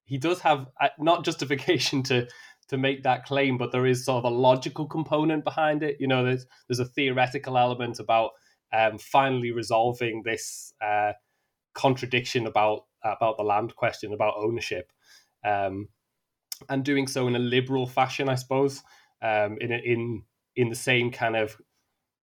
he 0.04 0.18
does 0.18 0.40
have 0.40 0.66
uh, 0.80 0.88
not 0.99 1.25
justification 1.25 2.02
to 2.11 2.26
to 2.68 2.76
make 2.76 3.02
that 3.02 3.25
claim, 3.25 3.57
but 3.57 3.73
there 3.73 3.87
is 3.87 4.04
sort 4.04 4.23
of 4.25 4.30
a 4.30 4.35
logical 4.35 4.87
component 4.87 5.42
behind 5.42 5.83
it. 5.83 5.97
You 6.00 6.09
know, 6.09 6.25
there's 6.25 6.45
there's 6.68 6.80
a 6.80 6.85
theoretical 6.85 7.57
element 7.57 8.00
about 8.00 8.33
um, 8.73 8.99
finally 8.99 9.52
resolving 9.52 10.23
this 10.25 10.75
uh, 10.85 11.12
contradiction 11.75 12.47
about 12.47 12.80
about 13.04 13.37
the 13.37 13.45
land 13.45 13.76
question, 13.76 14.12
about 14.12 14.35
ownership, 14.37 14.90
um, 15.45 15.88
and 16.69 16.85
doing 16.85 17.07
so 17.07 17.29
in 17.29 17.37
a 17.37 17.41
liberal 17.41 17.87
fashion, 17.87 18.29
I 18.29 18.35
suppose, 18.35 18.83
um, 19.23 19.59
in 19.61 19.73
in 19.73 20.23
in 20.57 20.69
the 20.69 20.75
same 20.75 21.11
kind 21.11 21.37
of 21.37 21.57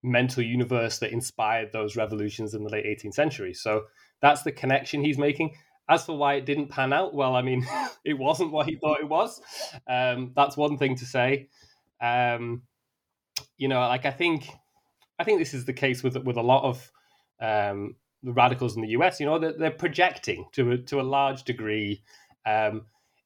mental 0.04 0.44
universe 0.44 1.00
that 1.00 1.12
inspired 1.12 1.72
those 1.72 1.96
revolutions 1.96 2.54
in 2.54 2.64
the 2.64 2.70
late 2.70 2.86
18th 2.86 3.14
century. 3.14 3.54
So 3.54 3.86
that's 4.22 4.44
the 4.44 4.52
connection 4.52 5.04
he's 5.04 5.18
making. 5.18 5.56
As 5.90 6.06
for 6.06 6.18
why 6.18 6.36
it 6.36 6.46
didn't 6.46 6.70
pan 6.70 6.94
out, 6.94 7.14
well, 7.14 7.36
I 7.36 7.42
mean, 7.42 7.66
it 8.06 8.18
wasn't 8.18 8.52
what 8.52 8.68
he 8.68 8.76
thought 8.76 9.00
it 9.00 9.10
was. 9.10 9.42
Um, 9.88 10.32
that's 10.36 10.58
one 10.58 10.78
thing 10.78 10.96
to 10.98 11.06
say. 11.06 11.50
Um, 12.02 12.64
you 13.58 13.68
know, 13.68 13.80
like 13.80 14.06
I 14.06 14.12
think, 14.12 14.50
I 15.20 15.24
think 15.24 15.40
this 15.40 15.54
is 15.54 15.66
the 15.66 15.74
case 15.74 16.04
with 16.04 16.18
with 16.18 16.38
a 16.38 16.42
lot 16.42 16.64
of 16.64 16.92
um, 17.40 17.96
the 18.24 18.34
radicals 18.34 18.76
in 18.76 18.82
the 18.82 18.90
US. 18.90 19.20
You 19.20 19.28
know, 19.28 19.40
they're, 19.40 19.54
they're 19.54 19.72
projecting 19.72 20.46
to 20.54 20.72
a, 20.72 20.78
to 20.78 21.00
a 21.00 21.04
large 21.04 21.44
degree. 21.44 22.04
Um, 22.46 22.86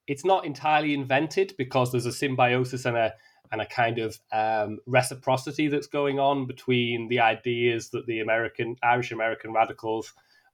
it's 0.09 0.25
not 0.25 0.43
entirely 0.43 0.95
invented 0.95 1.53
because 1.55 1.91
there's 1.91 2.07
a 2.07 2.11
symbiosis 2.11 2.83
and 2.85 2.97
a 2.97 3.13
and 3.51 3.61
a 3.61 3.65
kind 3.65 3.97
of 3.99 4.19
um, 4.31 4.79
reciprocity 4.85 5.67
that's 5.67 5.87
going 5.87 6.19
on 6.19 6.45
between 6.45 7.07
the 7.07 7.19
ideas 7.19 7.89
that 7.91 8.05
the 8.07 8.19
American 8.19 8.75
Irish 8.81 9.11
American 9.11 9.53
radicals 9.53 10.13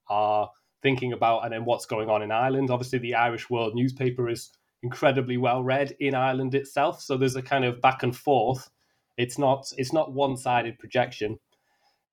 are 0.09 0.51
thinking 0.81 1.13
about 1.13 1.43
and 1.43 1.53
then 1.53 1.63
what's 1.63 1.85
going 1.85 2.09
on 2.09 2.21
in 2.21 2.31
Ireland. 2.31 2.69
Obviously, 2.69 2.99
the 2.99 3.15
Irish 3.15 3.49
World 3.49 3.75
newspaper 3.75 4.29
is 4.29 4.51
incredibly 4.83 5.37
well 5.37 5.63
read 5.63 5.95
in 6.01 6.15
Ireland 6.15 6.53
itself, 6.53 7.01
so 7.01 7.15
there's 7.17 7.37
a 7.37 7.41
kind 7.41 7.63
of 7.63 7.81
back 7.81 8.03
and 8.03 8.15
forth. 8.15 8.69
It's 9.17 9.37
not 9.37 9.71
it's 9.77 9.93
not 9.93 10.11
one 10.11 10.35
sided 10.35 10.77
projection, 10.79 11.39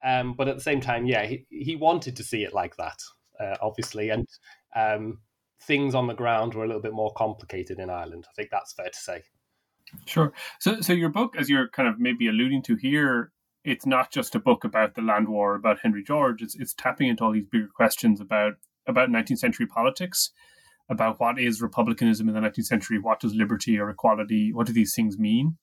um, 0.04 0.34
but 0.34 0.46
at 0.46 0.54
the 0.54 0.62
same 0.62 0.80
time, 0.80 1.06
yeah, 1.06 1.26
he, 1.26 1.44
he 1.50 1.74
wanted 1.74 2.14
to 2.16 2.22
see 2.22 2.44
it 2.44 2.54
like 2.54 2.76
that, 2.76 3.02
uh, 3.40 3.56
obviously, 3.60 4.10
and 4.10 4.28
um, 4.76 5.18
things 5.66 5.94
on 5.94 6.06
the 6.06 6.14
ground 6.14 6.54
were 6.54 6.64
a 6.64 6.66
little 6.66 6.82
bit 6.82 6.92
more 6.92 7.12
complicated 7.14 7.78
in 7.78 7.90
Ireland. 7.90 8.26
I 8.28 8.32
think 8.34 8.50
that's 8.50 8.72
fair 8.72 8.88
to 8.88 8.98
say. 8.98 9.22
Sure. 10.06 10.32
So, 10.58 10.80
so 10.80 10.92
your 10.92 11.10
book, 11.10 11.36
as 11.36 11.50
you're 11.50 11.68
kind 11.68 11.88
of 11.88 11.98
maybe 11.98 12.28
alluding 12.28 12.62
to 12.64 12.76
here, 12.76 13.32
it's 13.64 13.86
not 13.86 14.10
just 14.10 14.34
a 14.34 14.40
book 14.40 14.64
about 14.64 14.94
the 14.94 15.02
land 15.02 15.28
war 15.28 15.54
about 15.54 15.80
Henry 15.80 16.02
George. 16.02 16.42
It's 16.42 16.54
it's 16.56 16.74
tapping 16.74 17.08
into 17.08 17.24
all 17.24 17.32
these 17.32 17.46
bigger 17.46 17.68
questions 17.68 18.20
about 18.20 18.54
about 18.86 19.10
19th 19.10 19.38
century 19.38 19.66
politics, 19.66 20.30
about 20.88 21.20
what 21.20 21.38
is 21.38 21.62
republicanism 21.62 22.28
in 22.28 22.34
the 22.34 22.40
19th 22.40 22.64
century, 22.64 22.98
what 22.98 23.20
does 23.20 23.34
liberty 23.34 23.78
or 23.78 23.90
equality, 23.90 24.52
what 24.52 24.66
do 24.66 24.72
these 24.72 24.94
things 24.94 25.18
mean? 25.18 25.56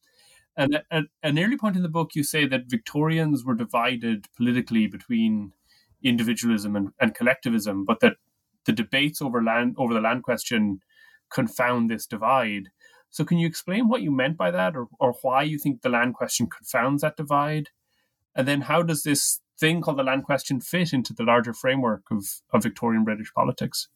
And 0.55 0.75
at, 0.75 0.85
at 0.91 1.05
an 1.23 1.39
early 1.39 1.57
point 1.57 1.75
in 1.75 1.83
the 1.83 1.89
book, 1.89 2.15
you 2.15 2.23
say 2.23 2.45
that 2.47 2.69
Victorians 2.69 3.43
were 3.43 3.55
divided 3.55 4.27
politically 4.35 4.87
between 4.87 5.53
individualism 6.01 6.75
and, 6.75 6.89
and 6.99 7.13
collectivism, 7.13 7.85
but 7.85 7.99
that 7.99 8.17
the 8.65 8.71
debates 8.71 9.21
over 9.21 9.43
land 9.43 9.75
over 9.77 9.93
the 9.93 10.01
land 10.01 10.23
question 10.23 10.81
confound 11.29 11.89
this 11.89 12.05
divide. 12.05 12.69
So, 13.11 13.25
can 13.25 13.37
you 13.37 13.47
explain 13.47 13.87
what 13.87 14.01
you 14.01 14.11
meant 14.11 14.37
by 14.37 14.51
that, 14.51 14.75
or, 14.75 14.87
or 14.99 15.13
why 15.21 15.43
you 15.43 15.57
think 15.57 15.81
the 15.81 15.89
land 15.89 16.13
question 16.13 16.47
confounds 16.47 17.01
that 17.01 17.17
divide? 17.17 17.69
And 18.35 18.47
then 18.47 18.61
how 18.61 18.83
does 18.83 19.03
this 19.03 19.39
thing 19.59 19.81
called 19.81 19.97
the 19.97 20.03
land 20.03 20.23
question 20.23 20.61
fit 20.61 20.93
into 20.93 21.13
the 21.13 21.23
larger 21.23 21.53
framework 21.53 22.03
of, 22.11 22.25
of 22.53 22.63
Victorian 22.63 23.03
British 23.03 23.33
politics? 23.33 23.87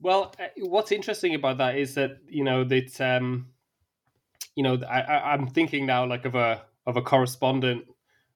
Well, 0.00 0.34
uh, 0.40 0.46
what's 0.58 0.92
interesting 0.92 1.34
about 1.34 1.58
that 1.58 1.76
is 1.76 1.94
that 1.94 2.18
you 2.28 2.44
know 2.44 2.64
that 2.64 3.00
um, 3.00 3.48
you 4.54 4.62
know 4.62 4.80
I, 4.88 5.32
I'm 5.32 5.48
thinking 5.48 5.86
now 5.86 6.06
like 6.06 6.24
of 6.24 6.34
a 6.34 6.62
of 6.86 6.96
a 6.96 7.02
correspondent 7.02 7.84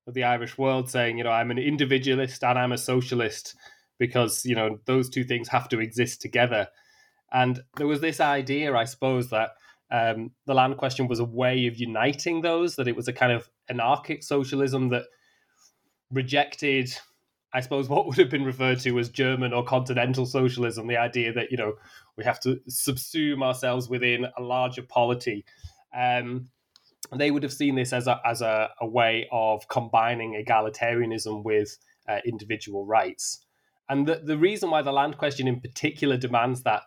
of 0.07 0.14
the 0.14 0.25
Irish 0.25 0.57
World 0.57 0.90
saying, 0.90 1.19
you 1.19 1.25
know, 1.25 1.31
I'm 1.31 1.50
an 1.50 1.59
individualist 1.59 2.43
and 2.43 2.59
I'm 2.59 2.73
a 2.73 2.78
socialist 2.78 3.55
because 3.99 4.45
you 4.45 4.55
know 4.55 4.78
those 4.87 5.09
two 5.09 5.25
things 5.25 5.49
have 5.49 5.69
to 5.69 5.81
exist 5.81 6.21
together. 6.21 6.69
And 7.33 7.62
there 7.76 7.87
was 7.87 8.00
this 8.00 8.21
idea, 8.21 8.75
I 8.75 8.85
suppose, 8.85 9.28
that 9.31 9.50
um, 9.90 10.31
the 10.47 10.55
land 10.55 10.76
question 10.78 11.09
was 11.09 11.19
a 11.19 11.25
way 11.25 11.67
of 11.67 11.76
uniting 11.76 12.40
those, 12.40 12.76
that 12.76 12.88
it 12.88 12.97
was 12.97 13.09
a 13.09 13.12
kind 13.12 13.33
of 13.33 13.50
anarchic 13.69 14.23
socialism 14.23 14.88
that 14.90 15.05
rejected 16.11 16.97
I 17.52 17.61
suppose 17.61 17.88
what 17.88 18.07
would 18.07 18.19
have 18.19 18.31
been 18.31 18.45
referred 18.45 18.81
to 18.81 18.99
as 18.99 19.09
German 19.09 19.52
or 19.52 19.64
continental 19.64 20.26
socialism, 20.26 20.87
the 20.87 20.97
idea 20.97 21.33
that 21.33 21.50
you 21.50 21.57
know 21.57 21.75
we 22.17 22.25
have 22.25 22.40
to 22.40 22.61
subsume 22.69 23.43
ourselves 23.43 23.88
within 23.88 24.26
a 24.37 24.43
larger 24.43 24.83
polity. 24.83 25.45
Um, 25.97 26.49
they 27.17 27.31
would 27.31 27.43
have 27.43 27.52
seen 27.52 27.75
this 27.75 27.93
as 27.93 28.07
a 28.07 28.21
as 28.25 28.43
a, 28.43 28.71
a 28.81 28.87
way 28.87 29.28
of 29.33 29.67
combining 29.69 30.43
egalitarianism 30.45 31.43
with 31.43 31.78
uh, 32.07 32.19
individual 32.26 32.85
rights. 32.85 33.47
And 33.88 34.07
the, 34.07 34.21
the 34.23 34.38
reason 34.38 34.71
why 34.71 34.83
the 34.83 34.92
land 34.92 35.16
question 35.16 35.49
in 35.49 35.61
particular 35.61 36.16
demands 36.16 36.62
that 36.62 36.83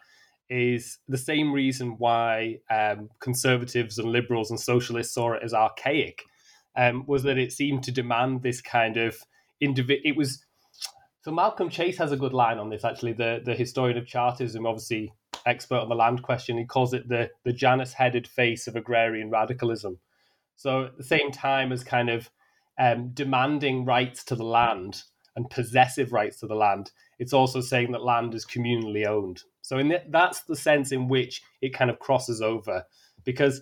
is 0.50 1.00
the 1.08 1.17
same 1.17 1.53
reason 1.53 1.96
why 1.98 2.58
um, 2.70 3.10
conservatives 3.20 3.98
and 3.98 4.12
liberals 4.12 4.51
and 4.51 4.60
socialists 4.60 5.13
saw 5.13 5.34
it 5.34 5.43
as 5.43 5.53
archaic, 5.53 6.24
um, 6.75 7.05
was 7.08 7.24
that 7.24 7.38
it 7.38 7.51
seemed 7.51 7.84
to 7.84 7.91
demand 7.91 8.43
this 8.43 8.62
kind 8.62 8.98
of 8.98 9.17
individual. 9.60 10.01
It 10.03 10.17
was 10.17 10.46
so 11.24 11.31
Malcolm 11.31 11.70
Chase 11.70 11.98
has 12.00 12.12
a 12.12 12.17
good 12.17 12.34
line 12.34 12.58
on 12.58 12.70
this. 12.70 12.84
Actually, 12.84 13.13
the 13.13 13.41
the 13.43 13.55
historian 13.55 13.98
of 13.98 14.08
Chartism, 14.08 14.65
obviously 14.65 15.13
expert 15.46 15.79
on 15.79 15.89
the 15.89 15.96
land 15.96 16.22
question, 16.24 16.58
he 16.58 16.65
calls 16.65 16.93
it 16.93 17.08
the 17.08 17.29
the 17.46 17.53
Janus-headed 17.53 18.27
face 18.27 18.67
of 18.67 18.75
agrarian 18.75 19.29
radicalism. 19.29 20.00
So 20.55 20.86
at 20.86 20.98
the 20.98 21.03
same 21.03 21.31
time 21.31 21.72
as 21.72 21.84
kind 21.84 22.10
of 22.10 22.29
um, 22.79 23.10
demanding 23.13 23.86
rights 23.86 24.24
to 24.25 24.36
the 24.36 24.43
land 24.43 25.03
and 25.36 25.50
possessive 25.50 26.12
rights 26.12 26.40
to 26.40 26.48
the 26.48 26.56
land, 26.56 26.92
it's 27.20 27.34
also 27.34 27.62
saying 27.62 27.92
that 27.92 28.04
land 28.04 28.34
is 28.34 28.46
communally 28.46 29.06
owned. 29.06 29.44
So 29.62 29.78
in 29.78 29.90
the, 29.90 30.02
that's 30.10 30.42
the 30.42 30.56
sense 30.56 30.92
in 30.92 31.08
which 31.08 31.42
it 31.62 31.74
kind 31.74 31.90
of 31.90 32.00
crosses 32.00 32.42
over, 32.42 32.86
because 33.24 33.62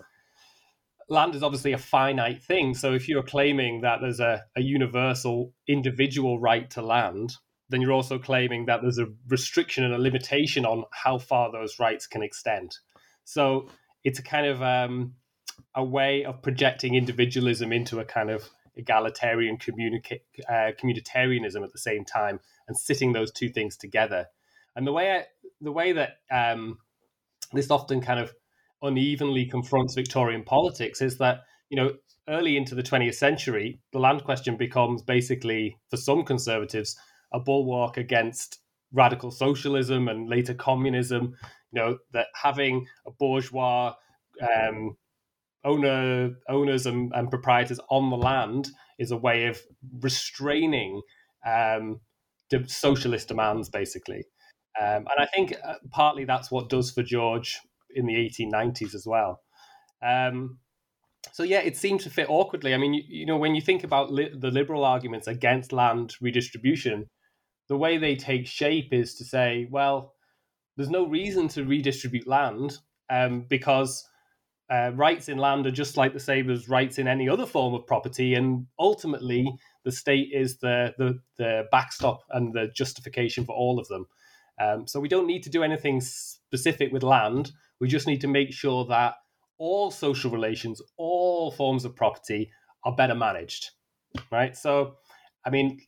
land 1.08 1.34
is 1.34 1.42
obviously 1.42 1.72
a 1.72 1.78
finite 1.78 2.42
thing. 2.42 2.74
So 2.74 2.94
if 2.94 3.08
you're 3.08 3.22
claiming 3.22 3.82
that 3.82 3.98
there's 4.00 4.20
a, 4.20 4.44
a 4.56 4.62
universal 4.62 5.52
individual 5.68 6.40
right 6.40 6.70
to 6.70 6.82
land, 6.82 7.34
then 7.68 7.80
you're 7.80 7.92
also 7.92 8.18
claiming 8.18 8.66
that 8.66 8.80
there's 8.82 8.98
a 8.98 9.08
restriction 9.28 9.84
and 9.84 9.94
a 9.94 9.98
limitation 9.98 10.64
on 10.64 10.84
how 10.92 11.18
far 11.18 11.52
those 11.52 11.78
rights 11.78 12.06
can 12.06 12.22
extend. 12.22 12.76
So 13.24 13.68
it's 14.02 14.18
a 14.18 14.22
kind 14.22 14.46
of 14.46 14.62
um, 14.62 15.14
a 15.74 15.84
way 15.84 16.24
of 16.24 16.42
projecting 16.42 16.94
individualism 16.94 17.72
into 17.72 18.00
a 18.00 18.04
kind 18.04 18.30
of 18.30 18.48
egalitarian 18.76 19.56
communica- 19.58 20.20
uh, 20.48 20.72
communitarianism 20.80 21.62
at 21.62 21.72
the 21.72 21.78
same 21.78 22.04
time 22.04 22.40
and 22.68 22.76
sitting 22.76 23.12
those 23.12 23.32
two 23.32 23.48
things 23.48 23.76
together. 23.76 24.26
And 24.76 24.86
the 24.86 24.92
way 24.92 25.12
I, 25.12 25.24
the 25.60 25.72
way 25.72 25.92
that 25.92 26.18
um, 26.30 26.78
this 27.52 27.70
often 27.70 28.00
kind 28.00 28.20
of 28.20 28.32
unevenly 28.82 29.46
confronts 29.46 29.94
Victorian 29.94 30.42
politics 30.42 31.02
is 31.02 31.18
that 31.18 31.40
you 31.68 31.76
know 31.76 31.92
early 32.28 32.56
into 32.56 32.74
the 32.74 32.82
20th 32.82 33.14
century, 33.14 33.80
the 33.92 33.98
land 33.98 34.24
question 34.24 34.56
becomes 34.56 35.02
basically 35.02 35.76
for 35.88 35.96
some 35.96 36.24
conservatives 36.24 36.96
a 37.32 37.40
bulwark 37.40 37.96
against 37.96 38.58
radical 38.92 39.30
socialism 39.30 40.08
and 40.08 40.28
later 40.28 40.54
communism. 40.54 41.34
You 41.72 41.80
know 41.80 41.98
that 42.12 42.26
having 42.34 42.86
a 43.06 43.10
bourgeois 43.10 43.94
um, 44.40 44.96
owner 45.64 46.30
owners 46.48 46.86
and, 46.86 47.12
and, 47.14 47.30
proprietors 47.30 47.80
on 47.90 48.10
the 48.10 48.16
land 48.16 48.68
is 48.98 49.10
a 49.10 49.16
way 49.16 49.46
of 49.46 49.60
restraining 50.00 51.02
um, 51.46 52.00
the 52.50 52.64
socialist 52.66 53.28
demands, 53.28 53.68
basically. 53.68 54.24
Um, 54.80 55.06
and 55.06 55.18
I 55.18 55.26
think 55.26 55.54
uh, 55.64 55.74
partly 55.90 56.24
that's 56.24 56.50
what 56.50 56.68
does 56.68 56.90
for 56.90 57.02
George 57.02 57.58
in 57.94 58.06
the 58.06 58.14
1890s 58.14 58.94
as 58.94 59.06
well. 59.06 59.40
Um, 60.02 60.58
so 61.32 61.42
yeah, 61.42 61.60
it 61.60 61.76
seemed 61.76 62.00
to 62.00 62.10
fit 62.10 62.30
awkwardly. 62.30 62.74
I 62.74 62.78
mean, 62.78 62.94
you, 62.94 63.02
you 63.06 63.26
know, 63.26 63.36
when 63.36 63.54
you 63.54 63.60
think 63.60 63.84
about 63.84 64.12
li- 64.12 64.34
the 64.34 64.50
liberal 64.50 64.84
arguments 64.84 65.26
against 65.26 65.72
land 65.72 66.14
redistribution, 66.20 67.06
the 67.68 67.76
way 67.76 67.98
they 67.98 68.16
take 68.16 68.46
shape 68.46 68.92
is 68.92 69.14
to 69.16 69.24
say, 69.24 69.68
well, 69.70 70.14
there's 70.76 70.90
no 70.90 71.06
reason 71.06 71.48
to 71.48 71.64
redistribute 71.64 72.26
land 72.26 72.78
um, 73.10 73.46
because 73.48 74.04
uh, 74.70 74.92
rights 74.94 75.28
in 75.28 75.38
land 75.38 75.66
are 75.66 75.72
just 75.72 75.96
like 75.96 76.12
the 76.12 76.20
same 76.20 76.48
as 76.48 76.68
rights 76.68 76.98
in 76.98 77.08
any 77.08 77.28
other 77.28 77.46
form 77.46 77.74
of 77.74 77.86
property, 77.86 78.34
and 78.34 78.66
ultimately, 78.78 79.52
the 79.84 79.92
state 79.92 80.30
is 80.32 80.58
the 80.58 80.94
the, 80.98 81.18
the 81.38 81.64
backstop 81.72 82.20
and 82.30 82.54
the 82.54 82.68
justification 82.74 83.44
for 83.44 83.54
all 83.54 83.78
of 83.78 83.88
them. 83.88 84.06
Um, 84.60 84.86
so 84.86 85.00
we 85.00 85.08
don't 85.08 85.26
need 85.26 85.42
to 85.44 85.50
do 85.50 85.62
anything 85.62 86.00
specific 86.00 86.92
with 86.92 87.02
land. 87.02 87.52
We 87.80 87.88
just 87.88 88.06
need 88.06 88.20
to 88.20 88.28
make 88.28 88.52
sure 88.52 88.84
that 88.86 89.14
all 89.58 89.90
social 89.90 90.30
relations, 90.30 90.82
all 90.96 91.50
forms 91.50 91.84
of 91.84 91.96
property, 91.96 92.50
are 92.84 92.94
better 92.94 93.14
managed, 93.14 93.70
right? 94.30 94.56
So, 94.56 94.96
I 95.44 95.50
mean, 95.50 95.80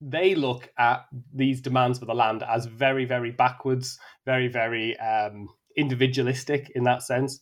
they 0.00 0.34
look 0.34 0.70
at 0.78 1.06
these 1.32 1.60
demands 1.60 1.98
for 1.98 2.06
the 2.06 2.14
land 2.14 2.42
as 2.42 2.66
very, 2.66 3.04
very 3.04 3.30
backwards, 3.30 3.98
very, 4.26 4.48
very 4.48 4.98
um, 4.98 5.48
individualistic 5.76 6.70
in 6.74 6.84
that 6.84 7.02
sense. 7.02 7.40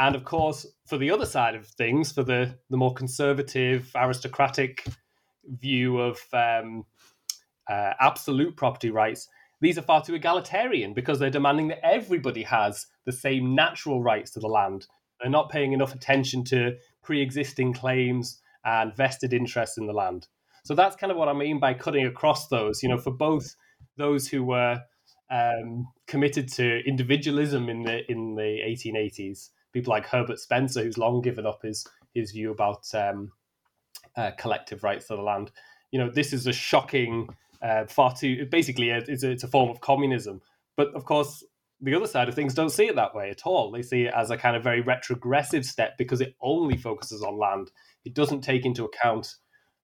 And 0.00 0.16
of 0.16 0.24
course, 0.24 0.66
for 0.86 0.96
the 0.96 1.10
other 1.10 1.26
side 1.26 1.54
of 1.54 1.66
things, 1.66 2.10
for 2.10 2.24
the, 2.24 2.58
the 2.70 2.78
more 2.78 2.94
conservative, 2.94 3.92
aristocratic 3.94 4.86
view 5.44 5.98
of 5.98 6.18
um, 6.32 6.86
uh, 7.68 7.92
absolute 8.00 8.56
property 8.56 8.90
rights, 8.90 9.28
these 9.60 9.76
are 9.76 9.82
far 9.82 10.02
too 10.02 10.14
egalitarian 10.14 10.94
because 10.94 11.18
they're 11.18 11.28
demanding 11.28 11.68
that 11.68 11.84
everybody 11.84 12.42
has 12.44 12.86
the 13.04 13.12
same 13.12 13.54
natural 13.54 14.02
rights 14.02 14.30
to 14.30 14.40
the 14.40 14.48
land. 14.48 14.86
They're 15.20 15.30
not 15.30 15.50
paying 15.50 15.74
enough 15.74 15.94
attention 15.94 16.44
to 16.44 16.76
pre 17.02 17.20
existing 17.20 17.74
claims 17.74 18.40
and 18.64 18.96
vested 18.96 19.34
interests 19.34 19.76
in 19.76 19.86
the 19.86 19.92
land. 19.92 20.28
So 20.64 20.74
that's 20.74 20.96
kind 20.96 21.10
of 21.10 21.18
what 21.18 21.28
I 21.28 21.34
mean 21.34 21.60
by 21.60 21.74
cutting 21.74 22.06
across 22.06 22.48
those. 22.48 22.82
You 22.82 22.88
know, 22.88 22.98
for 22.98 23.10
both 23.10 23.54
those 23.98 24.28
who 24.28 24.44
were 24.44 24.80
um, 25.30 25.88
committed 26.06 26.50
to 26.54 26.80
individualism 26.86 27.68
in 27.68 27.82
the 27.82 28.10
in 28.10 28.34
the 28.34 28.60
1880s, 28.66 29.50
people 29.72 29.90
like 29.90 30.06
Herbert 30.06 30.38
Spencer, 30.38 30.82
who's 30.82 30.98
long 30.98 31.20
given 31.20 31.46
up 31.46 31.62
his 31.62 31.86
his 32.14 32.32
view 32.32 32.50
about 32.50 32.86
um, 32.94 33.32
uh, 34.16 34.32
collective 34.38 34.82
rights 34.82 35.06
to 35.08 35.16
the 35.16 35.22
land. 35.22 35.50
You 35.92 35.98
know, 35.98 36.10
this 36.10 36.32
is 36.32 36.46
a 36.46 36.52
shocking, 36.52 37.28
uh, 37.62 37.86
far 37.86 38.14
too 38.14 38.46
basically 38.46 38.90
it's 38.90 39.22
a, 39.22 39.30
it's 39.30 39.44
a 39.44 39.48
form 39.48 39.70
of 39.70 39.80
communism. 39.80 40.40
But 40.76 40.94
of 40.94 41.04
course, 41.04 41.44
the 41.80 41.94
other 41.94 42.06
side 42.06 42.28
of 42.28 42.34
things 42.34 42.54
don't 42.54 42.70
see 42.70 42.86
it 42.86 42.96
that 42.96 43.14
way 43.14 43.30
at 43.30 43.46
all. 43.46 43.70
They 43.70 43.82
see 43.82 44.02
it 44.02 44.14
as 44.14 44.30
a 44.30 44.36
kind 44.36 44.56
of 44.56 44.62
very 44.62 44.80
retrogressive 44.80 45.64
step 45.64 45.96
because 45.96 46.20
it 46.20 46.34
only 46.40 46.76
focuses 46.76 47.22
on 47.22 47.38
land. 47.38 47.70
It 48.04 48.14
doesn't 48.14 48.42
take 48.42 48.66
into 48.66 48.84
account 48.84 49.34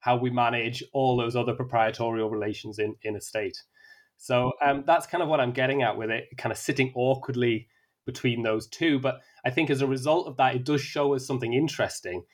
how 0.00 0.16
we 0.16 0.30
manage 0.30 0.84
all 0.92 1.16
those 1.16 1.36
other 1.36 1.54
proprietorial 1.54 2.30
relations 2.30 2.78
in, 2.78 2.94
in 3.02 3.16
a 3.16 3.20
state. 3.20 3.62
So 4.18 4.52
um, 4.64 4.84
that's 4.86 5.06
kind 5.06 5.22
of 5.22 5.28
what 5.28 5.40
I'm 5.40 5.52
getting 5.52 5.82
at 5.82 5.96
with 5.96 6.10
it, 6.10 6.28
kind 6.38 6.52
of 6.52 6.58
sitting 6.58 6.92
awkwardly 6.94 7.68
between 8.04 8.42
those 8.42 8.66
two. 8.68 8.98
But 8.98 9.20
I 9.46 9.50
think 9.50 9.70
as 9.70 9.80
a 9.80 9.86
result 9.86 10.26
of 10.26 10.36
that, 10.36 10.56
it 10.56 10.64
does 10.64 10.80
show 10.80 11.14
us 11.14 11.26
something 11.26 11.54
interesting, 11.54 12.24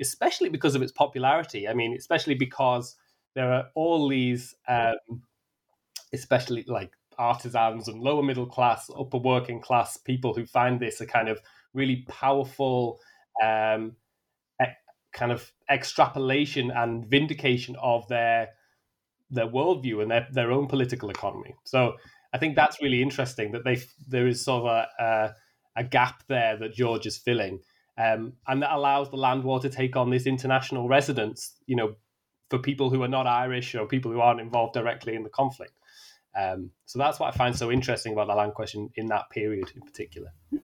especially 0.00 0.48
because 0.48 0.74
of 0.74 0.82
its 0.82 0.92
popularity. 0.92 1.68
I 1.68 1.74
mean, 1.74 1.94
especially 1.94 2.36
because 2.36 2.96
there 3.34 3.52
are 3.52 3.66
all 3.74 4.08
these, 4.08 4.54
um, 4.68 4.94
especially 6.12 6.64
like 6.68 6.92
artisans 7.18 7.88
and 7.88 8.00
lower 8.00 8.22
middle 8.22 8.46
class, 8.46 8.88
upper 8.96 9.18
working 9.18 9.60
class 9.60 9.96
people 9.96 10.34
who 10.34 10.46
find 10.46 10.80
this 10.80 11.00
a 11.00 11.06
kind 11.06 11.28
of 11.28 11.40
really 11.74 12.06
powerful 12.08 13.00
um, 13.42 13.96
kind 15.16 15.32
of 15.32 15.50
extrapolation 15.68 16.70
and 16.70 17.06
vindication 17.06 17.74
of 17.82 18.06
their 18.08 18.50
their 19.30 19.48
worldview 19.48 20.02
and 20.02 20.10
their, 20.10 20.28
their 20.30 20.52
own 20.52 20.68
political 20.68 21.10
economy. 21.10 21.56
So 21.64 21.94
I 22.32 22.38
think 22.38 22.54
that's 22.54 22.80
really 22.80 23.02
interesting 23.02 23.50
that 23.52 23.64
they 23.64 23.80
there 24.06 24.28
is 24.28 24.44
sort 24.44 24.64
of 24.64 24.66
a, 24.68 25.02
a, 25.04 25.34
a 25.76 25.84
gap 25.84 26.22
there 26.28 26.56
that 26.58 26.74
George 26.74 27.06
is 27.06 27.16
filling, 27.16 27.60
um, 27.98 28.34
and 28.46 28.62
that 28.62 28.72
allows 28.72 29.10
the 29.10 29.16
land 29.16 29.44
war 29.44 29.60
to 29.60 29.68
take 29.68 29.96
on 29.96 30.10
this 30.10 30.26
international 30.26 30.88
resonance. 30.88 31.56
You 31.66 31.76
know, 31.76 31.96
for 32.50 32.58
people 32.58 32.90
who 32.90 33.02
are 33.02 33.08
not 33.08 33.26
Irish 33.26 33.74
or 33.74 33.86
people 33.86 34.12
who 34.12 34.20
aren't 34.20 34.40
involved 34.40 34.74
directly 34.74 35.14
in 35.14 35.22
the 35.22 35.30
conflict. 35.30 35.72
Um, 36.36 36.70
so 36.84 36.98
that's 36.98 37.18
what 37.18 37.32
I 37.32 37.36
find 37.36 37.56
so 37.56 37.70
interesting 37.70 38.12
about 38.12 38.28
the 38.28 38.34
land 38.34 38.54
question 38.54 38.90
in 38.94 39.06
that 39.06 39.30
period 39.30 39.72
in 39.74 39.80
particular. 39.80 40.28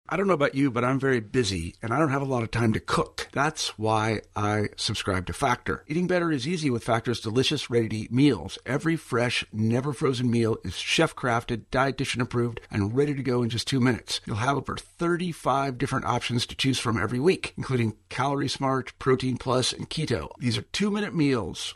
I 0.09 0.15
don't 0.15 0.27
know 0.27 0.33
about 0.33 0.55
you, 0.55 0.71
but 0.71 0.85
I'm 0.85 0.99
very 0.99 1.19
busy 1.19 1.75
and 1.81 1.93
I 1.93 1.99
don't 1.99 2.11
have 2.11 2.21
a 2.21 2.25
lot 2.25 2.41
of 2.41 2.51
time 2.51 2.71
to 2.73 2.79
cook. 2.79 3.27
That's 3.33 3.77
why 3.77 4.21
I 4.35 4.69
subscribe 4.77 5.27
to 5.27 5.33
Factor. 5.33 5.83
Eating 5.87 6.07
better 6.07 6.31
is 6.31 6.47
easy 6.47 6.69
with 6.69 6.85
Factor's 6.85 7.19
delicious, 7.19 7.69
ready 7.69 7.89
to 7.89 7.95
eat 7.97 8.11
meals. 8.11 8.57
Every 8.65 8.95
fresh, 8.95 9.43
never 9.51 9.91
frozen 9.91 10.31
meal 10.31 10.57
is 10.63 10.75
chef 10.75 11.13
crafted, 11.15 11.65
dietitian 11.71 12.21
approved, 12.21 12.61
and 12.71 12.95
ready 12.95 13.13
to 13.13 13.23
go 13.23 13.43
in 13.43 13.49
just 13.49 13.67
two 13.67 13.81
minutes. 13.81 14.21
You'll 14.25 14.37
have 14.37 14.57
over 14.57 14.77
35 14.77 15.77
different 15.77 16.05
options 16.05 16.45
to 16.47 16.55
choose 16.55 16.79
from 16.79 16.97
every 16.97 17.19
week, 17.19 17.53
including 17.57 17.97
Calorie 18.07 18.47
Smart, 18.47 18.97
Protein 18.99 19.37
Plus, 19.37 19.73
and 19.73 19.89
Keto. 19.89 20.29
These 20.39 20.57
are 20.57 20.63
two 20.63 20.89
minute 20.89 21.13
meals 21.13 21.75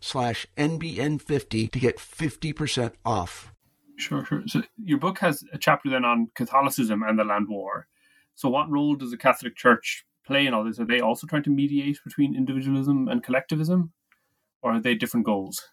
slash 0.00 0.46
NBN50 0.56 1.70
to 1.70 1.78
get 1.78 1.98
50% 1.98 2.92
off. 3.04 3.52
Sure, 3.96 4.24
sure. 4.24 4.42
So 4.46 4.62
your 4.82 4.98
book 4.98 5.18
has 5.18 5.44
a 5.52 5.58
chapter 5.58 5.90
then 5.90 6.04
on 6.04 6.30
Catholicism 6.34 7.02
and 7.02 7.18
the 7.18 7.24
land 7.24 7.48
war. 7.48 7.86
So 8.34 8.48
what 8.48 8.70
role 8.70 8.94
does 8.94 9.10
the 9.10 9.18
Catholic 9.18 9.56
Church 9.56 10.06
play 10.24 10.46
in 10.46 10.54
all 10.54 10.64
this? 10.64 10.80
Are 10.80 10.86
they 10.86 11.00
also 11.00 11.26
trying 11.26 11.42
to 11.42 11.50
mediate 11.50 11.98
between 12.04 12.34
individualism 12.34 13.08
and 13.08 13.22
collectivism? 13.22 13.92
Or 14.62 14.72
are 14.72 14.80
they 14.80 14.94
different 14.94 15.26
goals? 15.26 15.68